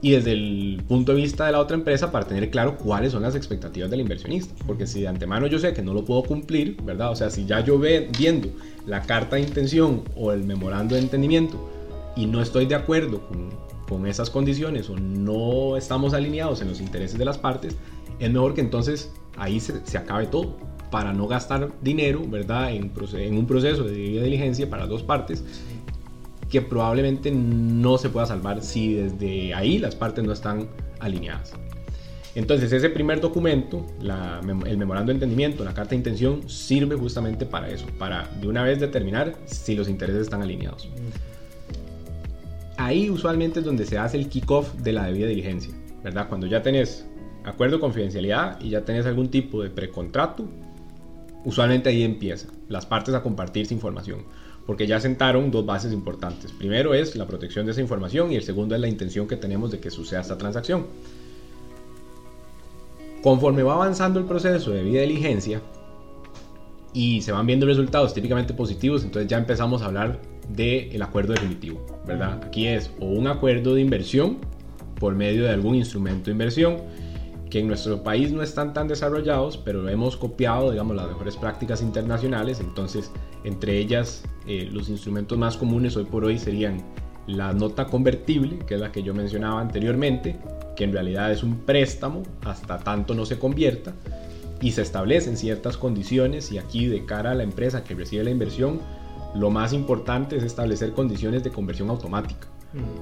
Y 0.00 0.12
desde 0.12 0.30
el 0.30 0.82
punto 0.86 1.12
de 1.12 1.20
vista 1.20 1.46
de 1.46 1.52
la 1.52 1.58
otra 1.58 1.76
empresa, 1.76 2.12
para 2.12 2.24
tener 2.24 2.50
claro 2.50 2.76
cuáles 2.76 3.12
son 3.12 3.22
las 3.22 3.34
expectativas 3.34 3.90
del 3.90 4.00
inversionista. 4.00 4.54
Porque 4.64 4.86
si 4.86 5.00
de 5.00 5.08
antemano 5.08 5.48
yo 5.48 5.58
sé 5.58 5.72
que 5.72 5.82
no 5.82 5.92
lo 5.92 6.04
puedo 6.04 6.22
cumplir, 6.22 6.76
¿verdad? 6.82 7.10
O 7.10 7.16
sea, 7.16 7.30
si 7.30 7.46
ya 7.46 7.64
yo 7.64 7.80
ve, 7.80 8.08
viendo 8.16 8.48
la 8.86 9.02
carta 9.02 9.36
de 9.36 9.42
intención 9.42 10.02
o 10.14 10.32
el 10.32 10.44
memorando 10.44 10.94
de 10.94 11.00
entendimiento 11.00 11.68
y 12.14 12.26
no 12.26 12.40
estoy 12.40 12.66
de 12.66 12.76
acuerdo 12.76 13.26
con, 13.26 13.50
con 13.88 14.06
esas 14.06 14.30
condiciones 14.30 14.88
o 14.88 14.96
no 14.96 15.76
estamos 15.76 16.14
alineados 16.14 16.60
en 16.60 16.68
los 16.68 16.80
intereses 16.80 17.18
de 17.18 17.24
las 17.24 17.38
partes, 17.38 17.76
es 18.18 18.30
mejor 18.30 18.54
que 18.54 18.60
entonces 18.60 19.12
ahí 19.36 19.60
se, 19.60 19.98
acabe 19.98 20.26
todo 20.26 20.56
para 20.90 21.12
no 21.12 21.26
gastar 21.26 21.70
dinero, 21.82 22.22
¿verdad? 22.26 22.72
En, 22.72 22.90
un 23.36 23.46
proceso 23.46 23.84
de 23.84 23.92
diligencia 23.92 24.68
para 24.68 24.86
dos 24.86 25.02
partes 25.02 25.44
que 26.50 26.62
probablemente 26.62 27.30
no 27.30 27.98
se 27.98 28.08
pueda 28.08 28.26
salvar 28.26 28.62
si 28.62 28.94
desde 28.94 29.54
ahí 29.54 29.78
las 29.78 29.94
partes 29.94 30.24
no 30.24 30.32
están 30.32 30.68
alineadas. 30.98 31.52
Entonces 32.34 32.72
ese 32.72 32.88
primer 32.88 33.20
documento, 33.20 33.84
el 34.00 34.76
memorando 34.76 35.10
de 35.10 35.14
entendimiento, 35.14 35.64
la 35.64 35.74
carta 35.74 35.90
de 35.90 35.96
intención, 35.96 36.48
sirve 36.48 36.96
justamente 36.96 37.44
para 37.44 37.68
eso, 37.68 37.86
para 37.98 38.28
de 38.40 38.48
una 38.48 38.62
vez 38.62 38.80
determinar 38.80 39.34
si 39.46 39.74
los 39.74 39.88
intereses 39.88 40.22
están 40.22 40.42
alineados. 40.42 40.88
Ahí 42.76 43.10
usualmente 43.10 43.58
es 43.58 43.64
donde 43.64 43.84
se 43.84 43.98
hace 43.98 44.16
el 44.16 44.28
kickoff 44.28 44.72
de 44.74 44.92
la 44.92 45.06
debida 45.06 45.26
diligencia, 45.26 45.74
¿verdad? 46.04 46.28
Cuando 46.28 46.46
ya 46.46 46.62
tenés 46.62 47.04
acuerdo 47.48 47.76
de 47.76 47.80
confidencialidad 47.80 48.60
y 48.60 48.70
ya 48.70 48.84
tenés 48.84 49.06
algún 49.06 49.28
tipo 49.28 49.62
de 49.62 49.70
precontrato, 49.70 50.44
usualmente 51.44 51.88
ahí 51.88 52.02
empieza 52.02 52.48
las 52.68 52.86
partes 52.86 53.14
a 53.14 53.22
compartirse 53.22 53.74
información, 53.74 54.24
porque 54.66 54.86
ya 54.86 55.00
sentaron 55.00 55.50
dos 55.50 55.64
bases 55.64 55.92
importantes. 55.92 56.52
Primero 56.52 56.94
es 56.94 57.16
la 57.16 57.26
protección 57.26 57.66
de 57.66 57.72
esa 57.72 57.80
información 57.80 58.32
y 58.32 58.36
el 58.36 58.42
segundo 58.42 58.74
es 58.74 58.80
la 58.80 58.88
intención 58.88 59.26
que 59.26 59.36
tenemos 59.36 59.70
de 59.70 59.80
que 59.80 59.90
suceda 59.90 60.20
esta 60.20 60.38
transacción. 60.38 60.86
Conforme 63.22 63.62
va 63.62 63.74
avanzando 63.74 64.20
el 64.20 64.26
proceso 64.26 64.70
de 64.70 64.82
vida 64.82 65.00
diligencia 65.00 65.60
y 66.92 67.20
se 67.22 67.32
van 67.32 67.46
viendo 67.46 67.66
resultados 67.66 68.14
típicamente 68.14 68.54
positivos, 68.54 69.04
entonces 69.04 69.28
ya 69.28 69.38
empezamos 69.38 69.82
a 69.82 69.86
hablar 69.86 70.20
del 70.48 71.02
acuerdo 71.02 71.32
definitivo, 71.32 71.84
¿verdad? 72.06 72.40
Aquí 72.44 72.66
es 72.66 72.90
o 73.00 73.06
un 73.06 73.26
acuerdo 73.26 73.74
de 73.74 73.80
inversión 73.80 74.38
por 74.98 75.14
medio 75.14 75.44
de 75.44 75.50
algún 75.50 75.74
instrumento 75.74 76.26
de 76.26 76.32
inversión, 76.32 76.76
que 77.50 77.60
en 77.60 77.68
nuestro 77.68 78.02
país 78.02 78.32
no 78.32 78.42
están 78.42 78.74
tan 78.74 78.88
desarrollados, 78.88 79.56
pero 79.56 79.88
hemos 79.88 80.16
copiado, 80.16 80.70
digamos, 80.70 80.96
las 80.96 81.08
mejores 81.08 81.36
prácticas 81.36 81.82
internacionales. 81.82 82.60
Entonces, 82.60 83.10
entre 83.44 83.78
ellas, 83.78 84.22
eh, 84.46 84.68
los 84.70 84.88
instrumentos 84.88 85.38
más 85.38 85.56
comunes 85.56 85.96
hoy 85.96 86.04
por 86.04 86.24
hoy 86.24 86.38
serían 86.38 86.82
la 87.26 87.52
nota 87.52 87.86
convertible, 87.86 88.58
que 88.60 88.74
es 88.74 88.80
la 88.80 88.92
que 88.92 89.02
yo 89.02 89.14
mencionaba 89.14 89.60
anteriormente, 89.60 90.38
que 90.76 90.84
en 90.84 90.92
realidad 90.92 91.30
es 91.32 91.42
un 91.42 91.60
préstamo 91.60 92.22
hasta 92.44 92.78
tanto 92.78 93.14
no 93.14 93.26
se 93.26 93.38
convierta. 93.38 93.94
y 94.60 94.72
se 94.72 94.82
establecen 94.82 95.36
ciertas 95.36 95.76
condiciones 95.76 96.50
y 96.50 96.58
aquí 96.58 96.86
de 96.86 97.04
cara 97.04 97.30
a 97.30 97.34
la 97.36 97.44
empresa 97.44 97.84
que 97.84 97.94
recibe 97.94 98.24
la 98.24 98.30
inversión, 98.30 98.80
lo 99.36 99.50
más 99.50 99.72
importante 99.72 100.36
es 100.36 100.42
establecer 100.42 100.92
condiciones 100.94 101.44
de 101.44 101.50
conversión 101.50 101.90
automática. 101.90 102.48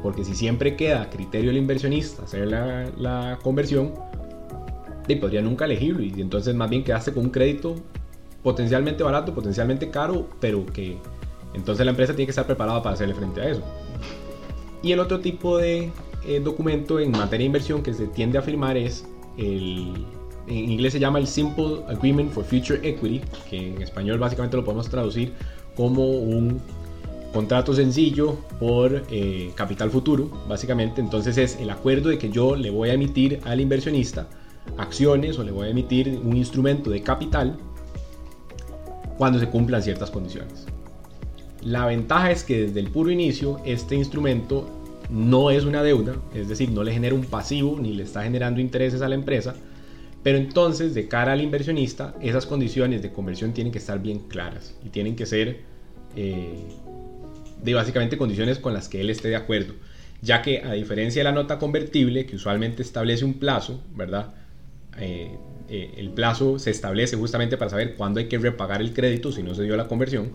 Porque 0.03 0.23
si 0.23 0.35
siempre 0.35 0.76
queda 0.76 1.03
a 1.03 1.11
criterio 1.11 1.49
del 1.49 1.57
inversionista 1.57 2.25
hacer 2.25 2.47
la, 2.47 2.91
la 2.99 3.38
conversión, 3.43 3.95
y 5.15 5.17
podría 5.17 5.43
nunca 5.43 5.65
elegirlo 5.65 6.03
y 6.03 6.21
entonces 6.21 6.55
más 6.55 6.69
bien 6.71 6.85
quedaste 6.85 7.13
con 7.13 7.25
un 7.25 7.31
crédito 7.31 7.77
potencialmente 8.43 9.03
barato, 9.03 9.35
potencialmente 9.35 9.91
caro, 9.91 10.29
pero 10.41 10.65
que 10.67 10.97
entonces 11.55 11.85
la 11.85 11.91
empresa 11.91 12.15
tiene 12.15 12.27
que 12.27 12.31
estar 12.31 12.47
preparada 12.47 12.83
para 12.83 12.95
hacerle 12.95 13.15
frente 13.15 13.41
a 13.41 13.49
eso. 13.49 13.63
Y 14.83 14.93
el 14.93 15.01
otro 15.01 15.21
tipo 15.21 15.59
de 15.59 15.91
eh, 16.27 16.41
documento 16.41 17.01
en 17.01 17.11
materia 17.11 17.39
de 17.39 17.45
inversión 17.45 17.83
que 17.83 17.93
se 17.93 18.07
tiende 18.07 18.39
a 18.39 18.43
firmar 18.43 18.77
es 18.77 19.05
el, 19.37 20.07
en 20.47 20.71
inglés 20.71 20.93
se 20.93 21.01
llama 21.01 21.19
el 21.19 21.27
Simple 21.27 21.81
Agreement 21.89 22.31
for 22.31 22.45
Future 22.45 22.79
Equity, 22.89 23.21
que 23.51 23.75
en 23.75 23.83
español 23.83 24.19
básicamente 24.19 24.57
lo 24.57 24.65
podemos 24.65 24.89
traducir 24.89 25.33
como 25.75 26.09
un 26.09 26.61
contrato 27.33 27.75
sencillo 27.75 28.37
por 28.61 29.05
eh, 29.11 29.51
capital 29.55 29.91
futuro, 29.91 30.31
básicamente. 30.49 31.01
Entonces 31.01 31.37
es 31.37 31.59
el 31.59 31.71
acuerdo 31.71 32.11
de 32.11 32.19
que 32.19 32.31
yo 32.31 32.55
le 32.55 32.71
voy 32.71 32.91
a 32.91 32.95
emitir 32.95 33.41
al 33.45 33.61
inversionista 33.61 34.29
acciones 34.79 35.39
o 35.39 35.45
le 35.45 35.53
voy 35.53 35.69
a 35.69 35.71
emitir 35.71 36.21
un 36.23 36.37
instrumento 36.37 36.91
de 36.91 37.03
capital 37.03 37.57
cuando 39.17 39.39
se 39.39 39.49
cumplan 39.49 39.83
ciertas 39.83 40.11
condiciones. 40.11 40.67
La 41.63 41.87
ventaja 41.87 42.31
es 42.31 42.45
que 42.45 42.67
desde 42.67 42.81
el 42.81 42.91
puro 42.91 43.11
inicio 43.11 43.61
este 43.65 43.97
instrumento 43.97 44.69
no 45.11 45.51
es 45.51 45.65
una 45.65 45.83
deuda, 45.83 46.17
es 46.35 46.49
decir, 46.49 46.71
no 46.71 46.83
le 46.83 46.93
genera 46.93 47.15
un 47.15 47.25
pasivo 47.25 47.79
ni 47.81 47.93
le 47.93 48.03
está 48.03 48.23
generando 48.23 48.61
intereses 48.61 49.03
a 49.03 49.09
la 49.09 49.15
empresa, 49.15 49.55
pero 50.23 50.39
entonces 50.39 50.95
de 50.95 51.09
cara 51.09 51.33
al 51.33 51.41
inversionista 51.41 52.15
esas 52.21 52.47
condiciones 52.47 53.03
de 53.03 53.13
conversión 53.13 53.53
tienen 53.53 53.73
que 53.73 53.79
estar 53.79 54.01
bien 54.01 54.21
claras 54.29 54.75
y 54.85 54.91
tienen 54.91 55.17
que 55.17 55.27
ser 55.27 55.61
eh, 56.17 56.65
de 57.63 57.75
básicamente 57.75 58.17
condiciones 58.17 58.59
con 58.59 58.75
las 58.75 58.89
que 58.89 59.01
él 59.01 59.11
esté 59.11 59.29
de 59.29 59.37
acuerdo, 59.37 59.75
ya 60.23 60.43
que 60.43 60.63
a 60.63 60.73
diferencia 60.73 61.21
de 61.21 61.25
la 61.25 61.33
nota 61.33 61.59
convertible 61.59 62.27
que 62.27 62.37
usualmente 62.37 62.83
establece 62.83 63.25
un 63.25 63.35
plazo, 63.35 63.83
¿verdad? 63.95 64.35
Eh, 64.99 65.37
eh, 65.69 65.95
el 65.97 66.11
plazo 66.11 66.59
se 66.59 66.71
establece 66.71 67.17
justamente 67.17 67.57
para 67.57 67.71
saber 67.71 67.97
cuándo 67.97 68.21
hay 68.21 68.29
que 68.29 68.38
repagar 68.38 68.81
el 68.81 68.93
crédito 68.93 69.33
si 69.33 69.43
no 69.43 69.55
se 69.55 69.65
dio 69.65 69.76
la 69.76 69.88
conversión. 69.88 70.31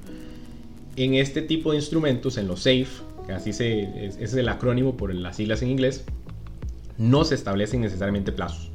En 0.98 1.14
este 1.14 1.42
tipo 1.42 1.72
de 1.72 1.78
instrumentos, 1.78 2.38
en 2.38 2.48
los 2.48 2.62
SAFE, 2.62 3.04
que 3.26 3.32
así 3.32 3.54
se, 3.54 4.08
es, 4.08 4.34
el 4.34 4.50
acrónimo 4.50 4.98
por 4.98 5.14
las 5.14 5.38
siglas 5.38 5.62
en 5.62 5.70
inglés, 5.70 6.04
no 6.98 7.24
se 7.24 7.36
establecen 7.36 7.82
necesariamente 7.82 8.32
plazos. 8.32 8.72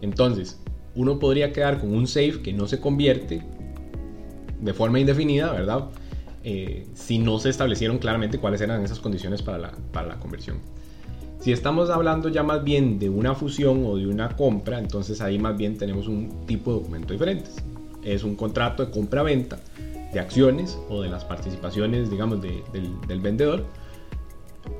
Entonces, 0.00 0.58
uno 0.94 1.18
podría 1.18 1.52
quedar 1.52 1.78
con 1.78 1.94
un 1.94 2.06
SAFE 2.06 2.40
que 2.42 2.52
no 2.52 2.66
se 2.66 2.80
convierte 2.80 3.42
de 4.60 4.72
forma 4.72 4.98
indefinida, 4.98 5.52
¿verdad? 5.52 5.90
Eh, 6.42 6.86
si 6.94 7.18
no 7.18 7.38
se 7.38 7.50
establecieron 7.50 7.98
claramente 7.98 8.38
cuáles 8.38 8.62
eran 8.62 8.82
esas 8.82 9.00
condiciones 9.00 9.42
para 9.42 9.58
la, 9.58 9.72
para 9.92 10.08
la 10.08 10.18
conversión. 10.18 10.58
Si 11.40 11.52
estamos 11.52 11.88
hablando 11.88 12.28
ya 12.28 12.42
más 12.42 12.64
bien 12.64 12.98
de 12.98 13.08
una 13.08 13.34
fusión 13.34 13.84
o 13.86 13.96
de 13.96 14.08
una 14.08 14.36
compra, 14.36 14.78
entonces 14.78 15.20
ahí 15.20 15.38
más 15.38 15.56
bien 15.56 15.78
tenemos 15.78 16.08
un 16.08 16.46
tipo 16.46 16.72
de 16.72 16.78
documento 16.80 17.12
diferente. 17.12 17.48
Es 18.02 18.24
un 18.24 18.34
contrato 18.34 18.84
de 18.84 18.90
compra-venta 18.90 19.58
de 20.12 20.20
acciones 20.20 20.78
o 20.88 21.02
de 21.02 21.08
las 21.08 21.24
participaciones, 21.24 22.10
digamos, 22.10 22.40
del, 22.40 22.62
del, 23.06 23.20
vendedor, 23.20 23.64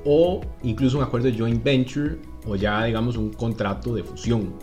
o 0.03 0.41
incluso 0.63 0.97
un 0.97 1.03
acuerdo 1.03 1.27
de 1.27 1.37
joint 1.37 1.63
venture 1.63 2.17
o 2.45 2.55
ya, 2.55 2.83
digamos, 2.83 3.15
un 3.15 3.31
contrato 3.31 3.93
de 3.95 4.03
fusión, 4.03 4.53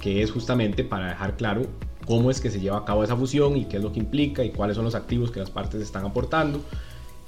que 0.00 0.22
es 0.22 0.30
justamente 0.30 0.82
para 0.82 1.08
dejar 1.08 1.36
claro 1.36 1.66
cómo 2.06 2.30
es 2.30 2.40
que 2.40 2.50
se 2.50 2.60
lleva 2.60 2.78
a 2.78 2.84
cabo 2.84 3.04
esa 3.04 3.16
fusión 3.16 3.56
y 3.56 3.66
qué 3.66 3.78
es 3.78 3.82
lo 3.82 3.92
que 3.92 3.98
implica 3.98 4.44
y 4.44 4.50
cuáles 4.50 4.76
son 4.76 4.84
los 4.84 4.94
activos 4.94 5.30
que 5.30 5.40
las 5.40 5.50
partes 5.50 5.82
están 5.82 6.04
aportando. 6.04 6.60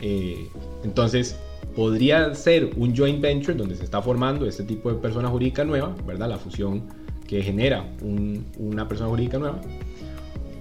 Eh, 0.01 0.49
entonces, 0.85 1.37
podría 1.77 2.35
ser 2.35 2.71
un 2.77 2.97
joint 2.97 3.21
venture 3.21 3.55
donde 3.55 3.77
se 3.77 3.85
está 3.85 4.01
formando 4.01 4.47
este 4.47 4.65
tipo 4.65 4.91
de 4.91 4.97
persona 4.97 5.29
jurídica 5.29 5.63
nueva, 5.63 5.95
¿verdad? 6.07 6.31
La 6.31 6.39
fusión 6.39 6.85
que 7.29 7.43
genera 7.43 7.93
una 8.59 8.89
persona 8.89 9.11
jurídica 9.11 9.39
nueva. 9.39 9.61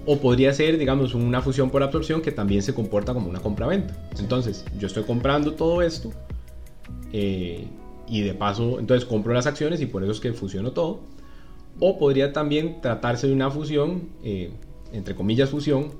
O 0.04 0.18
podría 0.18 0.52
ser, 0.52 0.76
digamos, 0.78 1.14
una 1.14 1.40
fusión 1.40 1.70
por 1.70 1.82
absorción 1.82 2.20
que 2.20 2.30
también 2.32 2.62
se 2.62 2.74
comporta 2.74 3.14
como 3.14 3.30
una 3.30 3.40
compra-venta. 3.40 3.96
Entonces, 4.18 4.64
yo 4.78 4.86
estoy 4.86 5.04
comprando 5.04 5.54
todo 5.54 5.80
esto 5.80 6.12
eh, 7.12 7.66
y 8.06 8.20
de 8.20 8.34
paso, 8.34 8.78
entonces 8.78 9.08
compro 9.08 9.32
las 9.32 9.46
acciones 9.46 9.80
y 9.80 9.86
por 9.86 10.02
eso 10.02 10.12
es 10.12 10.20
que 10.20 10.32
fusiono 10.34 10.72
todo. 10.72 11.00
O 11.80 11.98
podría 11.98 12.32
también 12.32 12.80
tratarse 12.82 13.26
de 13.26 13.32
una 13.32 13.50
fusión, 13.50 14.10
eh, 14.22 14.50
entre 14.92 15.14
comillas 15.14 15.48
fusión, 15.48 15.92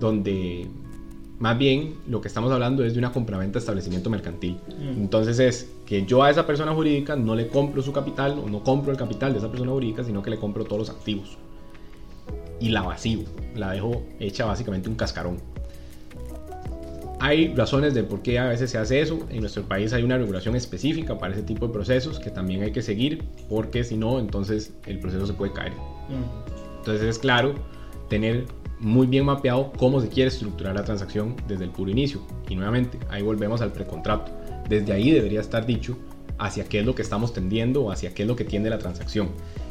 donde 0.00 0.66
más 1.38 1.58
bien, 1.58 1.96
lo 2.08 2.20
que 2.20 2.28
estamos 2.28 2.52
hablando 2.52 2.84
es 2.84 2.92
de 2.92 3.00
una 3.00 3.12
compraventa 3.12 3.58
establecimiento 3.58 4.08
mercantil. 4.08 4.56
Mm. 4.68 5.00
Entonces 5.00 5.38
es 5.40 5.70
que 5.84 6.06
yo 6.06 6.22
a 6.22 6.30
esa 6.30 6.46
persona 6.46 6.72
jurídica 6.72 7.16
no 7.16 7.34
le 7.34 7.48
compro 7.48 7.82
su 7.82 7.92
capital 7.92 8.38
o 8.38 8.48
no 8.48 8.62
compro 8.62 8.92
el 8.92 8.98
capital 8.98 9.32
de 9.32 9.38
esa 9.38 9.50
persona 9.50 9.72
jurídica, 9.72 10.04
sino 10.04 10.22
que 10.22 10.30
le 10.30 10.38
compro 10.38 10.64
todos 10.64 10.78
los 10.78 10.90
activos. 10.90 11.36
Y 12.60 12.68
la 12.68 12.82
vacío, 12.82 13.20
la 13.56 13.72
dejo 13.72 14.02
hecha 14.20 14.46
básicamente 14.46 14.88
un 14.88 14.94
cascarón. 14.94 15.38
Hay 17.18 17.54
razones 17.54 17.94
de 17.94 18.04
por 18.04 18.22
qué 18.22 18.38
a 18.38 18.46
veces 18.46 18.70
se 18.70 18.78
hace 18.78 19.00
eso. 19.00 19.18
En 19.30 19.40
nuestro 19.40 19.64
país 19.64 19.92
hay 19.92 20.02
una 20.02 20.18
regulación 20.18 20.54
específica 20.56 21.18
para 21.18 21.32
ese 21.32 21.42
tipo 21.42 21.66
de 21.66 21.72
procesos 21.72 22.20
que 22.20 22.30
también 22.30 22.62
hay 22.62 22.70
que 22.70 22.82
seguir, 22.82 23.24
porque 23.48 23.82
si 23.82 23.96
no, 23.96 24.20
entonces 24.20 24.72
el 24.86 25.00
proceso 25.00 25.26
se 25.26 25.32
puede 25.32 25.52
caer. 25.52 25.72
Mm. 25.72 26.78
Entonces 26.78 27.02
es 27.02 27.18
claro 27.18 27.54
tener 28.08 28.44
muy 28.84 29.06
bien 29.06 29.24
mapeado 29.24 29.72
cómo 29.78 30.00
se 30.00 30.08
quiere 30.08 30.28
estructurar 30.28 30.74
la 30.74 30.84
transacción 30.84 31.34
desde 31.48 31.64
el 31.64 31.70
puro 31.70 31.90
inicio. 31.90 32.20
Y 32.48 32.54
nuevamente, 32.54 32.98
ahí 33.08 33.22
volvemos 33.22 33.62
al 33.62 33.72
precontrato. 33.72 34.30
Desde 34.68 34.92
ahí 34.92 35.10
debería 35.10 35.40
estar 35.40 35.64
dicho 35.64 35.96
hacia 36.38 36.64
qué 36.64 36.80
es 36.80 36.86
lo 36.86 36.94
que 36.94 37.02
estamos 37.02 37.32
tendiendo 37.32 37.82
o 37.82 37.90
hacia 37.90 38.12
qué 38.12 38.22
es 38.22 38.28
lo 38.28 38.36
que 38.36 38.44
tiende 38.44 38.68
la 38.68 38.78
transacción. 38.78 39.30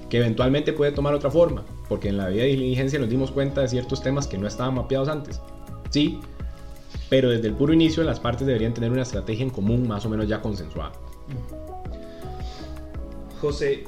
Que 0.10 0.17
eventualmente 0.17 0.73
puede 0.73 0.91
tomar 0.91 1.13
otra 1.13 1.30
forma, 1.30 1.63
porque 1.88 2.10
en 2.10 2.17
la 2.17 2.28
vida 2.30 2.43
de 2.43 2.49
diligencia 2.49 2.97
nos 2.97 3.10
dimos 3.10 3.32
cuenta 3.32 3.62
de 3.62 3.67
ciertos 3.67 4.02
temas 4.02 4.28
que 4.28 4.38
no 4.38 4.47
estaban 4.47 4.73
mapeados 4.73 5.08
antes. 5.08 5.39
Sí, 5.91 6.19
pero 7.10 7.30
desde 7.30 7.47
el 7.47 7.54
puro 7.54 7.71
inicio 7.71 8.04
las 8.04 8.19
partes 8.19 8.47
deberían 8.47 8.73
tener 8.73 8.91
una 8.91 9.04
estrategia 9.04 9.43
en 9.43 9.52
común 9.52 9.88
más 9.88 10.06
o 10.06 10.10
menos 10.10 10.28
ya 10.28 10.41
consensuada. 10.41 10.93
José, 13.39 13.84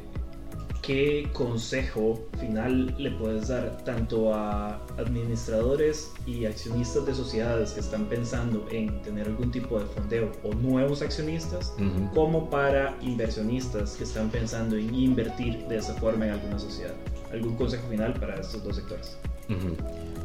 ¿qué 0.86 1.28
consejo 1.34 2.24
final 2.40 2.94
le 3.00 3.10
puedes 3.12 3.48
dar 3.48 3.84
tanto 3.84 4.34
a 4.34 4.76
administradores 4.98 6.12
y 6.28 6.46
accionistas 6.46 7.06
de 7.08 7.16
sociedades 7.16 7.72
que 7.72 7.80
están 7.80 8.06
pensando 8.06 8.68
en 8.72 9.02
tener 9.02 9.28
algún 9.28 9.52
tipo 9.52 9.80
de 9.80 9.86
fondeo 9.86 10.32
o 10.44 10.54
nuevos 10.54 11.02
accionistas, 11.02 11.74
como 12.14 12.50
para 12.50 12.96
inversionistas 13.02 13.96
que 13.96 14.04
están 14.04 14.30
pensando 14.30 14.76
en 14.76 14.94
invertir 14.94 15.66
de 15.68 15.78
esa 15.78 15.96
forma 15.96 16.28
en 16.28 16.34
alguna 16.34 16.60
sociedad? 16.60 16.94
¿Algún 17.32 17.56
consejo 17.56 17.88
final 17.90 18.14
para 18.14 18.36
estos 18.36 18.64
dos 18.64 18.76
sectores? 18.76 19.18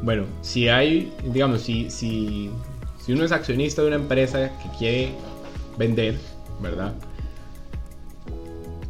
Bueno, 0.03 0.25
si 0.41 0.67
hay, 0.69 1.11
digamos, 1.33 1.61
si, 1.61 1.89
si, 1.89 2.51
si 3.03 3.13
uno 3.13 3.25
es 3.25 3.31
accionista 3.31 3.81
de 3.81 3.87
una 3.87 3.97
empresa 3.97 4.51
que 4.61 4.77
quiere 4.77 5.11
vender, 5.77 6.17
¿verdad? 6.61 6.93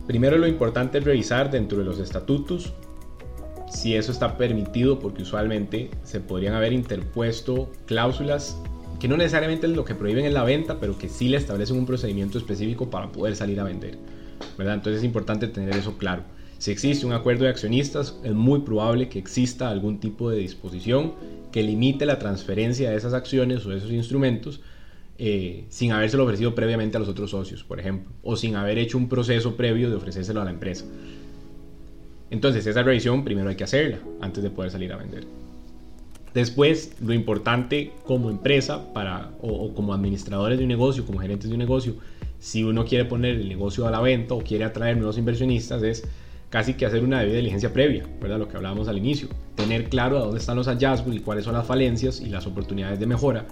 Primero 0.07 0.37
lo 0.37 0.47
importante 0.47 0.97
es 0.97 1.03
revisar 1.03 1.51
dentro 1.51 1.77
de 1.77 1.85
los 1.85 1.99
estatutos 1.99 2.73
si 3.69 3.95
eso 3.95 4.11
está 4.11 4.37
permitido 4.37 4.99
porque 4.99 5.21
usualmente 5.21 5.89
se 6.03 6.19
podrían 6.19 6.53
haber 6.53 6.73
interpuesto 6.73 7.71
cláusulas 7.85 8.57
que 8.99 9.07
no 9.07 9.17
necesariamente 9.17 9.65
es 9.65 9.73
lo 9.73 9.85
que 9.85 9.95
prohíben 9.95 10.25
en 10.25 10.33
la 10.35 10.43
venta, 10.43 10.79
pero 10.79 10.97
que 10.97 11.09
sí 11.09 11.27
le 11.27 11.37
establecen 11.37 11.77
un 11.77 11.87
procedimiento 11.87 12.37
específico 12.37 12.89
para 12.89 13.11
poder 13.11 13.35
salir 13.35 13.59
a 13.59 13.63
vender. 13.63 13.97
¿verdad? 14.57 14.75
Entonces 14.75 14.99
es 14.99 15.05
importante 15.05 15.47
tener 15.47 15.75
eso 15.75 15.97
claro. 15.97 16.23
Si 16.59 16.69
existe 16.69 17.05
un 17.05 17.13
acuerdo 17.13 17.45
de 17.45 17.49
accionistas, 17.49 18.19
es 18.23 18.33
muy 18.33 18.59
probable 18.59 19.09
que 19.09 19.17
exista 19.17 19.69
algún 19.69 19.99
tipo 19.99 20.29
de 20.29 20.37
disposición 20.37 21.13
que 21.51 21.63
limite 21.63 22.05
la 22.05 22.19
transferencia 22.19 22.91
de 22.91 22.95
esas 22.95 23.13
acciones 23.13 23.65
o 23.65 23.69
de 23.69 23.77
esos 23.77 23.91
instrumentos 23.91 24.61
eh, 25.23 25.65
sin 25.69 25.91
habérselo 25.91 26.23
ofrecido 26.23 26.55
previamente 26.55 26.97
a 26.97 26.99
los 26.99 27.07
otros 27.07 27.29
socios, 27.29 27.63
por 27.63 27.79
ejemplo, 27.79 28.11
o 28.23 28.35
sin 28.35 28.55
haber 28.55 28.79
hecho 28.79 28.97
un 28.97 29.07
proceso 29.07 29.55
previo 29.55 29.91
de 29.91 29.95
ofrecérselo 29.95 30.41
a 30.41 30.45
la 30.45 30.49
empresa. 30.49 30.83
Entonces, 32.31 32.65
esa 32.65 32.81
revisión 32.81 33.23
primero 33.23 33.47
hay 33.47 33.55
que 33.55 33.63
hacerla 33.63 33.99
antes 34.19 34.41
de 34.41 34.49
poder 34.49 34.71
salir 34.71 34.91
a 34.91 34.97
vender. 34.97 35.27
Después, 36.33 36.95
lo 36.99 37.13
importante 37.13 37.91
como 38.03 38.31
empresa 38.31 38.91
para, 38.95 39.29
o, 39.41 39.75
como 39.75 39.93
administradores 39.93 40.57
de 40.57 40.63
un 40.63 40.69
negocio, 40.69 41.05
como 41.05 41.19
gerentes 41.19 41.49
de 41.49 41.53
un 41.53 41.59
negocio, 41.59 41.97
si 42.39 42.63
uno 42.63 42.83
quiere 42.85 43.05
poner 43.05 43.35
el 43.35 43.47
negocio 43.47 43.85
a 43.85 43.91
la 43.91 44.01
venta 44.01 44.33
o 44.33 44.39
quiere 44.39 44.63
atraer 44.63 44.97
nuevos 44.97 45.19
inversionistas, 45.19 45.83
es 45.83 46.03
casi 46.49 46.73
que 46.73 46.87
hacer 46.87 47.03
una 47.03 47.19
debida 47.19 47.35
diligencia 47.35 47.71
previa, 47.71 48.07
¿verdad? 48.19 48.39
Lo 48.39 48.47
que 48.47 48.57
hablábamos 48.57 48.87
al 48.87 48.97
inicio. 48.97 49.27
Tener 49.53 49.87
claro 49.87 50.17
a 50.17 50.21
dónde 50.21 50.39
están 50.39 50.55
los 50.55 50.65
hallazgos 50.65 51.15
y 51.15 51.19
cuáles 51.19 51.45
son 51.45 51.53
las 51.53 51.67
falencias 51.67 52.21
y 52.21 52.29
las 52.29 52.47
oportunidades 52.47 52.99
de 52.99 53.05
mejora 53.05 53.45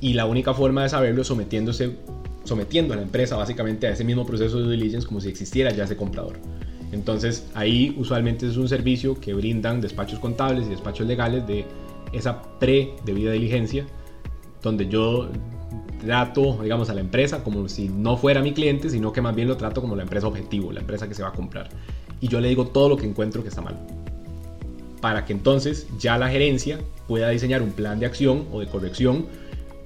y 0.00 0.14
la 0.14 0.26
única 0.26 0.54
forma 0.54 0.82
de 0.82 0.88
saberlo 0.88 1.22
es 1.22 1.28
sometiéndose, 1.28 1.96
sometiendo 2.44 2.94
a 2.94 2.96
la 2.96 3.02
empresa 3.02 3.36
básicamente 3.36 3.86
a 3.86 3.90
ese 3.90 4.04
mismo 4.04 4.26
proceso 4.26 4.58
de 4.58 4.64
due 4.64 4.76
diligence 4.76 5.06
como 5.06 5.20
si 5.20 5.28
existiera 5.28 5.70
ya 5.70 5.84
ese 5.84 5.96
comprador. 5.96 6.38
Entonces 6.92 7.46
ahí 7.54 7.94
usualmente 7.98 8.46
es 8.46 8.56
un 8.56 8.68
servicio 8.68 9.20
que 9.20 9.34
brindan 9.34 9.80
despachos 9.80 10.18
contables 10.18 10.66
y 10.66 10.70
despachos 10.70 11.06
legales 11.06 11.46
de 11.46 11.64
esa 12.12 12.42
pre-debida 12.58 13.32
diligencia, 13.32 13.86
donde 14.62 14.88
yo 14.88 15.28
trato, 16.00 16.58
digamos, 16.62 16.90
a 16.90 16.94
la 16.94 17.00
empresa 17.00 17.42
como 17.42 17.68
si 17.68 17.88
no 17.88 18.16
fuera 18.16 18.42
mi 18.42 18.52
cliente, 18.52 18.90
sino 18.90 19.12
que 19.12 19.20
más 19.20 19.34
bien 19.34 19.48
lo 19.48 19.56
trato 19.56 19.80
como 19.80 19.96
la 19.96 20.02
empresa 20.02 20.26
objetivo, 20.26 20.72
la 20.72 20.80
empresa 20.80 21.08
que 21.08 21.14
se 21.14 21.22
va 21.22 21.28
a 21.28 21.32
comprar. 21.32 21.68
Y 22.20 22.28
yo 22.28 22.40
le 22.40 22.48
digo 22.48 22.66
todo 22.68 22.88
lo 22.88 22.96
que 22.96 23.06
encuentro 23.06 23.42
que 23.42 23.48
está 23.48 23.62
mal. 23.62 23.78
Para 25.00 25.24
que 25.24 25.32
entonces 25.32 25.86
ya 25.98 26.16
la 26.18 26.28
gerencia 26.28 26.78
pueda 27.06 27.28
diseñar 27.30 27.62
un 27.62 27.72
plan 27.72 27.98
de 28.00 28.06
acción 28.06 28.46
o 28.52 28.60
de 28.60 28.66
corrección 28.66 29.26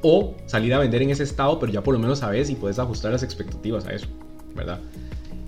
o 0.02 0.34
salir 0.46 0.74
a 0.74 0.78
vender 0.78 1.02
en 1.02 1.10
ese 1.10 1.22
estado, 1.22 1.58
pero 1.58 1.72
ya 1.72 1.82
por 1.82 1.94
lo 1.94 2.00
menos 2.00 2.20
sabes 2.20 2.50
y 2.50 2.54
puedes 2.54 2.78
ajustar 2.78 3.12
las 3.12 3.22
expectativas 3.22 3.86
a 3.86 3.92
eso, 3.92 4.06
¿verdad? 4.54 4.80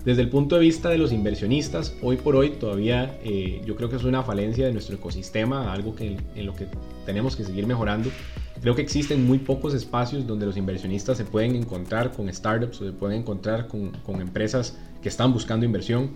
Desde 0.04 0.22
el 0.22 0.30
punto 0.30 0.56
de 0.56 0.62
vista 0.62 0.88
de 0.88 0.98
los 0.98 1.12
inversionistas, 1.12 1.94
hoy 2.02 2.16
por 2.16 2.34
hoy 2.34 2.50
todavía 2.50 3.18
eh, 3.22 3.62
yo 3.64 3.76
creo 3.76 3.88
que 3.88 3.96
es 3.96 4.02
una 4.02 4.24
falencia 4.24 4.66
de 4.66 4.72
nuestro 4.72 4.96
ecosistema, 4.96 5.72
algo 5.72 5.94
que, 5.94 6.16
en 6.34 6.46
lo 6.46 6.54
que 6.54 6.66
tenemos 7.06 7.36
que 7.36 7.44
seguir 7.44 7.68
mejorando. 7.68 8.10
Creo 8.60 8.74
que 8.74 8.82
existen 8.82 9.24
muy 9.24 9.38
pocos 9.38 9.74
espacios 9.74 10.26
donde 10.26 10.44
los 10.44 10.56
inversionistas 10.56 11.18
se 11.18 11.24
pueden 11.24 11.54
encontrar 11.54 12.12
con 12.12 12.32
startups 12.32 12.80
o 12.80 12.84
se 12.84 12.92
pueden 12.92 13.20
encontrar 13.20 13.68
con, 13.68 13.90
con 14.04 14.20
empresas 14.20 14.76
que 15.02 15.08
están 15.08 15.32
buscando 15.32 15.64
inversión. 15.66 16.10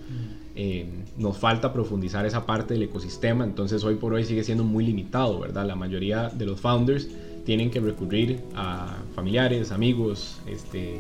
Eh, 0.56 0.88
nos 1.16 1.36
falta 1.36 1.72
profundizar 1.72 2.26
esa 2.26 2.44
parte 2.44 2.74
del 2.74 2.84
ecosistema, 2.84 3.44
entonces 3.44 3.84
hoy 3.84 3.96
por 3.96 4.14
hoy 4.14 4.24
sigue 4.24 4.42
siendo 4.42 4.64
muy 4.64 4.84
limitado, 4.84 5.38
¿verdad? 5.38 5.66
La 5.66 5.76
mayoría 5.76 6.28
de 6.28 6.46
los 6.46 6.60
founders 6.60 7.08
tienen 7.46 7.70
que 7.70 7.80
recurrir 7.80 8.40
a 8.54 8.98
familiares, 9.14 9.70
amigos, 9.70 10.40
este, 10.46 10.98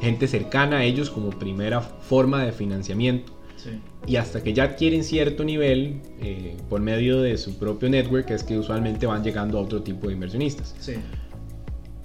gente 0.00 0.26
cercana 0.26 0.78
a 0.78 0.84
ellos 0.84 1.10
como 1.10 1.30
primera 1.30 1.80
forma 1.80 2.44
de 2.44 2.50
financiamiento. 2.50 3.32
Y 4.06 4.16
hasta 4.16 4.42
que 4.42 4.52
ya 4.52 4.64
adquieren 4.64 5.04
cierto 5.04 5.42
nivel 5.44 6.00
eh, 6.20 6.54
por 6.68 6.82
medio 6.82 7.22
de 7.22 7.38
su 7.38 7.58
propio 7.58 7.88
network 7.88 8.30
es 8.30 8.42
que 8.42 8.58
usualmente 8.58 9.06
van 9.06 9.24
llegando 9.24 9.58
a 9.58 9.62
otro 9.62 9.82
tipo 9.82 10.08
de 10.08 10.12
inversionistas. 10.12 10.74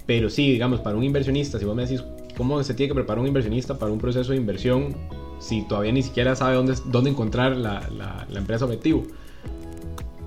Pero 0.06 0.30
sí, 0.30 0.50
digamos, 0.50 0.80
para 0.80 0.96
un 0.96 1.04
inversionista, 1.04 1.58
si 1.58 1.66
vos 1.66 1.76
me 1.76 1.82
decís 1.82 2.02
cómo 2.36 2.62
se 2.62 2.72
tiene 2.72 2.88
que 2.88 2.94
preparar 2.94 3.20
un 3.20 3.26
inversionista 3.26 3.78
para 3.78 3.92
un 3.92 3.98
proceso 3.98 4.32
de 4.32 4.38
inversión 4.38 4.96
si 5.38 5.66
todavía 5.68 5.92
ni 5.92 6.02
siquiera 6.02 6.34
sabe 6.34 6.54
dónde, 6.54 6.74
dónde 6.86 7.10
encontrar 7.10 7.56
la, 7.56 7.86
la, 7.90 8.26
la 8.30 8.38
empresa 8.38 8.64
objetivo 8.64 9.04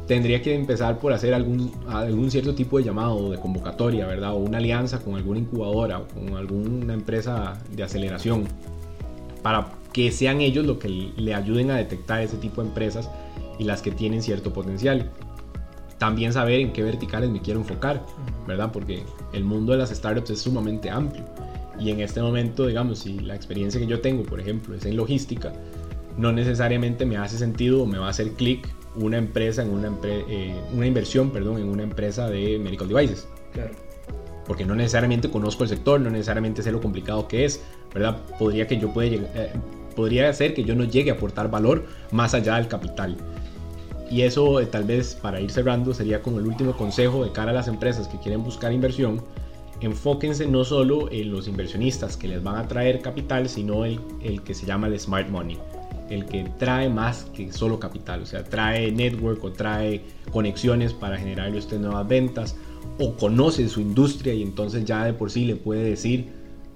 tendría 0.08 0.42
que 0.42 0.54
empezar 0.54 1.00
por 1.00 1.14
hacer 1.14 1.34
algún, 1.34 1.72
algún 1.88 2.30
cierto 2.30 2.54
tipo 2.56 2.78
de 2.78 2.84
llamado 2.84 3.32
de 3.32 3.38
convocatoria, 3.38 4.06
¿verdad? 4.06 4.34
O 4.34 4.38
una 4.38 4.58
alianza 4.58 5.00
con 5.00 5.16
alguna 5.16 5.40
incubadora 5.40 6.00
o 6.00 6.08
con 6.08 6.36
alguna 6.36 6.94
empresa 6.94 7.58
de 7.72 7.84
aceleración 7.84 8.48
para 9.42 9.68
que 9.92 10.12
sean 10.12 10.42
ellos 10.42 10.66
lo 10.66 10.80
que 10.80 10.90
le 10.90 11.34
ayuden 11.34 11.70
a 11.70 11.78
detectar 11.78 12.22
ese 12.22 12.38
tipo 12.38 12.62
de 12.62 12.70
empresas 12.70 13.10
y 13.60 13.66
las 13.66 13.82
que 13.82 13.92
tienen 13.92 14.24
cierto 14.24 14.52
potencial. 14.52 15.12
También 16.00 16.34
saber 16.34 16.60
en 16.60 16.74
qué 16.74 16.84
verticales 16.84 17.30
me 17.30 17.42
quiero 17.42 17.60
enfocar, 17.60 18.04
¿verdad? 18.48 18.72
Porque 18.72 19.04
el 19.32 19.44
mundo 19.44 19.74
de 19.74 19.78
las 19.78 19.92
startups 19.92 20.32
es 20.32 20.42
sumamente 20.42 20.90
amplio. 20.90 21.24
Y 21.80 21.92
en 21.92 22.02
este 22.02 22.22
momento, 22.22 22.66
digamos, 22.66 23.00
si 23.00 23.20
la 23.20 23.36
experiencia 23.36 23.80
que 23.80 23.88
yo 23.88 24.02
tengo, 24.02 24.24
por 24.24 24.40
ejemplo, 24.40 24.76
es 24.76 24.86
en 24.86 24.98
logística, 24.98 25.54
no 26.18 26.32
necesariamente 26.32 27.06
me 27.06 27.18
hace 27.18 27.38
sentido 27.38 27.84
o 27.84 27.86
me 27.86 27.98
va 27.98 28.08
a 28.08 28.10
hacer 28.10 28.32
clic 28.32 28.68
una 28.96 29.18
empresa 29.18 29.62
en 29.62 29.70
una, 29.70 29.92
eh, 30.04 30.56
una 30.74 30.86
inversión, 30.86 31.32
perdón, 31.32 31.60
en 31.60 31.70
una 31.70 31.84
empresa 31.84 32.30
de 32.30 32.60
medical 32.60 32.88
devices. 32.88 33.28
Claro. 33.54 33.72
Porque 34.46 34.66
no 34.66 34.76
necesariamente 34.76 35.30
conozco 35.30 35.64
el 35.64 35.70
sector, 35.70 36.00
no 36.00 36.10
necesariamente 36.10 36.62
sé 36.62 36.72
lo 36.72 36.82
complicado 36.82 37.28
que 37.28 37.46
es, 37.46 37.64
¿verdad? 37.94 38.18
Podría 38.38 38.68
que 38.68 38.78
yo 38.78 38.94
pueda 38.94 39.16
eh, 39.16 39.52
podría 39.96 40.32
ser 40.34 40.54
que 40.54 40.64
yo 40.64 40.76
no 40.76 40.84
llegue 40.84 41.12
a 41.12 41.14
aportar 41.14 41.50
valor 41.50 41.86
más 42.12 42.34
allá 42.34 42.56
del 42.56 42.68
capital. 42.68 43.16
Y 44.10 44.24
eso 44.24 44.60
eh, 44.60 44.66
tal 44.66 44.84
vez 44.84 45.16
para 45.16 45.40
ir 45.40 45.50
cerrando 45.50 45.94
sería 45.94 46.22
como 46.22 46.40
el 46.40 46.46
último 46.46 46.76
consejo 46.76 47.24
de 47.24 47.32
cara 47.32 47.52
a 47.52 47.54
las 47.54 47.68
empresas 47.68 48.08
que 48.08 48.20
quieren 48.20 48.44
buscar 48.44 48.74
inversión. 48.74 49.22
Enfóquense 49.82 50.48
no 50.48 50.64
solo 50.64 51.12
en 51.12 51.32
los 51.32 51.48
inversionistas 51.48 52.18
que 52.18 52.28
les 52.28 52.44
van 52.44 52.58
a 52.58 52.68
traer 52.68 53.02
capital, 53.02 53.50
sino 53.50 53.86
el, 53.86 54.00
el 54.22 54.42
que 54.42 54.54
se 54.54 54.66
llama 54.66 54.88
el 54.88 55.00
smart 55.00 55.30
money 55.30 55.58
el 56.14 56.26
que 56.26 56.46
trae 56.58 56.90
más 56.90 57.26
que 57.36 57.52
solo 57.52 57.80
capital, 57.80 58.22
o 58.22 58.26
sea, 58.26 58.44
trae 58.44 58.92
network 58.92 59.44
o 59.44 59.52
trae 59.52 60.02
conexiones 60.32 60.94
para 60.94 61.18
generarle 61.18 61.58
usted 61.58 61.80
nuevas 61.80 62.08
ventas 62.08 62.56
o 63.00 63.16
conoce 63.16 63.68
su 63.68 63.82
industria 63.82 64.34
y 64.34 64.44
entonces 64.44 64.86
ya 64.86 65.04
de 65.06 65.14
por 65.14 65.32
sí 65.32 65.46
le 65.46 65.56
puede 65.56 65.84
decir, 65.84 66.28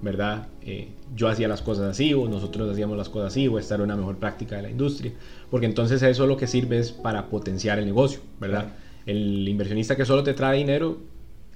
¿verdad? 0.02 0.48
Eh, 0.62 0.88
yo 1.14 1.28
hacía 1.28 1.48
las 1.48 1.62
cosas 1.62 1.84
así 1.90 2.12
o 2.14 2.28
nosotros 2.28 2.70
hacíamos 2.70 2.96
las 2.96 3.08
cosas 3.08 3.28
así 3.28 3.48
o 3.48 3.58
esta 3.58 3.76
era 3.76 3.84
una 3.84 3.96
mejor 3.96 4.16
práctica 4.16 4.56
de 4.56 4.62
la 4.62 4.70
industria, 4.70 5.12
porque 5.50 5.66
entonces 5.66 6.02
eso 6.02 6.26
lo 6.26 6.36
que 6.36 6.46
sirve 6.46 6.78
es 6.78 6.92
para 6.92 7.26
potenciar 7.28 7.78
el 7.78 7.86
negocio, 7.86 8.20
¿verdad? 8.40 8.72
El 9.06 9.48
inversionista 9.48 9.96
que 9.96 10.04
solo 10.04 10.22
te 10.22 10.34
trae 10.34 10.58
dinero, 10.58 10.98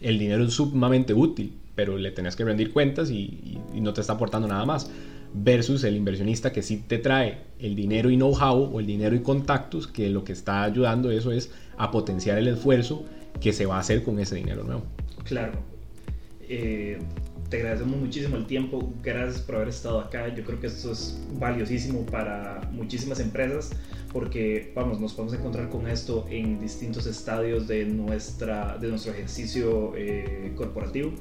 el 0.01 0.19
dinero 0.19 0.45
es 0.45 0.55
sumamente 0.55 1.15
útil, 1.15 1.53
pero 1.75 1.99
le 1.99 2.11
tenés 2.11 2.37
que 2.37 2.45
rendir 2.45 2.73
cuentas 2.73 3.11
y 3.11 3.59
no 3.75 3.93
te 3.93 4.01
está 4.01 4.15
aportando 4.15 4.47
nada 4.47 4.65
más 4.65 4.91
versus 5.35 5.85
el 5.85 5.97
inversionista 5.97 6.53
que 6.53 6.63
sí 6.63 6.85
te 6.87 6.99
trae 6.99 7.39
el 7.59 7.75
dinero 7.75 8.11
y 8.11 8.17
know-how 8.17 8.75
o 8.75 8.81
el 8.81 8.87
dinero 8.87 9.15
y 9.17 9.21
contactos, 9.21 9.87
que 9.87 10.09
lo 10.11 10.25
que 10.25 10.33
está 10.33 10.63
ayudando 10.63 11.11
eso 11.11 11.33
es 11.33 11.51
a 11.77 11.91
potenciar 11.91 12.39
el 12.39 12.49
esfuerzo 12.49 13.05
que 13.41 13.53
se 13.53 13.67
va 13.67 13.77
a 13.77 13.81
hacer 13.81 14.03
con 14.03 14.19
ese 14.19 14.37
dinero 14.37 14.65
nuevo. 14.65 14.83
Claro. 15.25 15.53
Eh, 16.49 16.99
te 17.49 17.59
agradecemos 17.59 17.99
muchísimo 17.99 18.37
el 18.37 18.47
tiempo, 18.47 18.93
gracias 19.03 19.43
por 19.43 19.57
haber 19.57 19.69
estado 19.69 20.01
acá. 20.01 20.35
Yo 20.35 20.43
creo 20.43 20.59
que 20.59 20.69
esto 20.69 20.93
es 20.93 21.21
valiosísimo 21.39 22.07
para 22.07 22.69
muchísimas 22.73 23.21
empresas 23.21 23.71
porque, 24.13 24.73
vamos, 24.75 25.01
nos 25.01 25.15
podemos 25.15 25.39
encontrar 25.39 25.69
con 25.69 25.87
esto 25.87 26.27
en 26.31 26.61
distintos 26.61 27.07
estadios 27.07 27.67
de, 27.67 27.85
nuestra, 27.87 28.77
de 28.79 28.89
nuestro 28.89 29.13
ejercicio 29.13 29.93
eh, 29.97 30.53
corporativo 30.57 31.13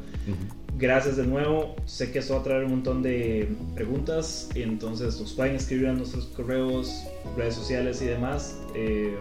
gracias 0.81 1.15
de 1.15 1.25
nuevo. 1.25 1.75
Sé 1.85 2.11
que 2.11 2.19
esto 2.19 2.33
va 2.33 2.41
a 2.41 2.43
traer 2.43 2.65
un 2.65 2.71
montón 2.71 3.03
de 3.03 3.47
preguntas, 3.75 4.49
entonces 4.55 5.19
nos 5.19 5.31
pueden 5.33 5.55
escribir 5.55 5.87
a 5.87 5.93
nuestros 5.93 6.25
correos, 6.27 7.03
redes 7.37 7.53
sociales 7.53 8.01
y 8.01 8.05
demás, 8.05 8.59
eh, 8.75 9.15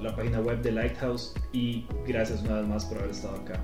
la 0.00 0.16
página 0.16 0.40
web 0.40 0.62
de 0.62 0.72
Lighthouse. 0.72 1.34
Y 1.52 1.84
gracias 2.08 2.42
una 2.42 2.56
vez 2.56 2.66
más 2.66 2.84
por 2.86 2.98
haber 2.98 3.10
estado 3.10 3.36
acá. 3.36 3.62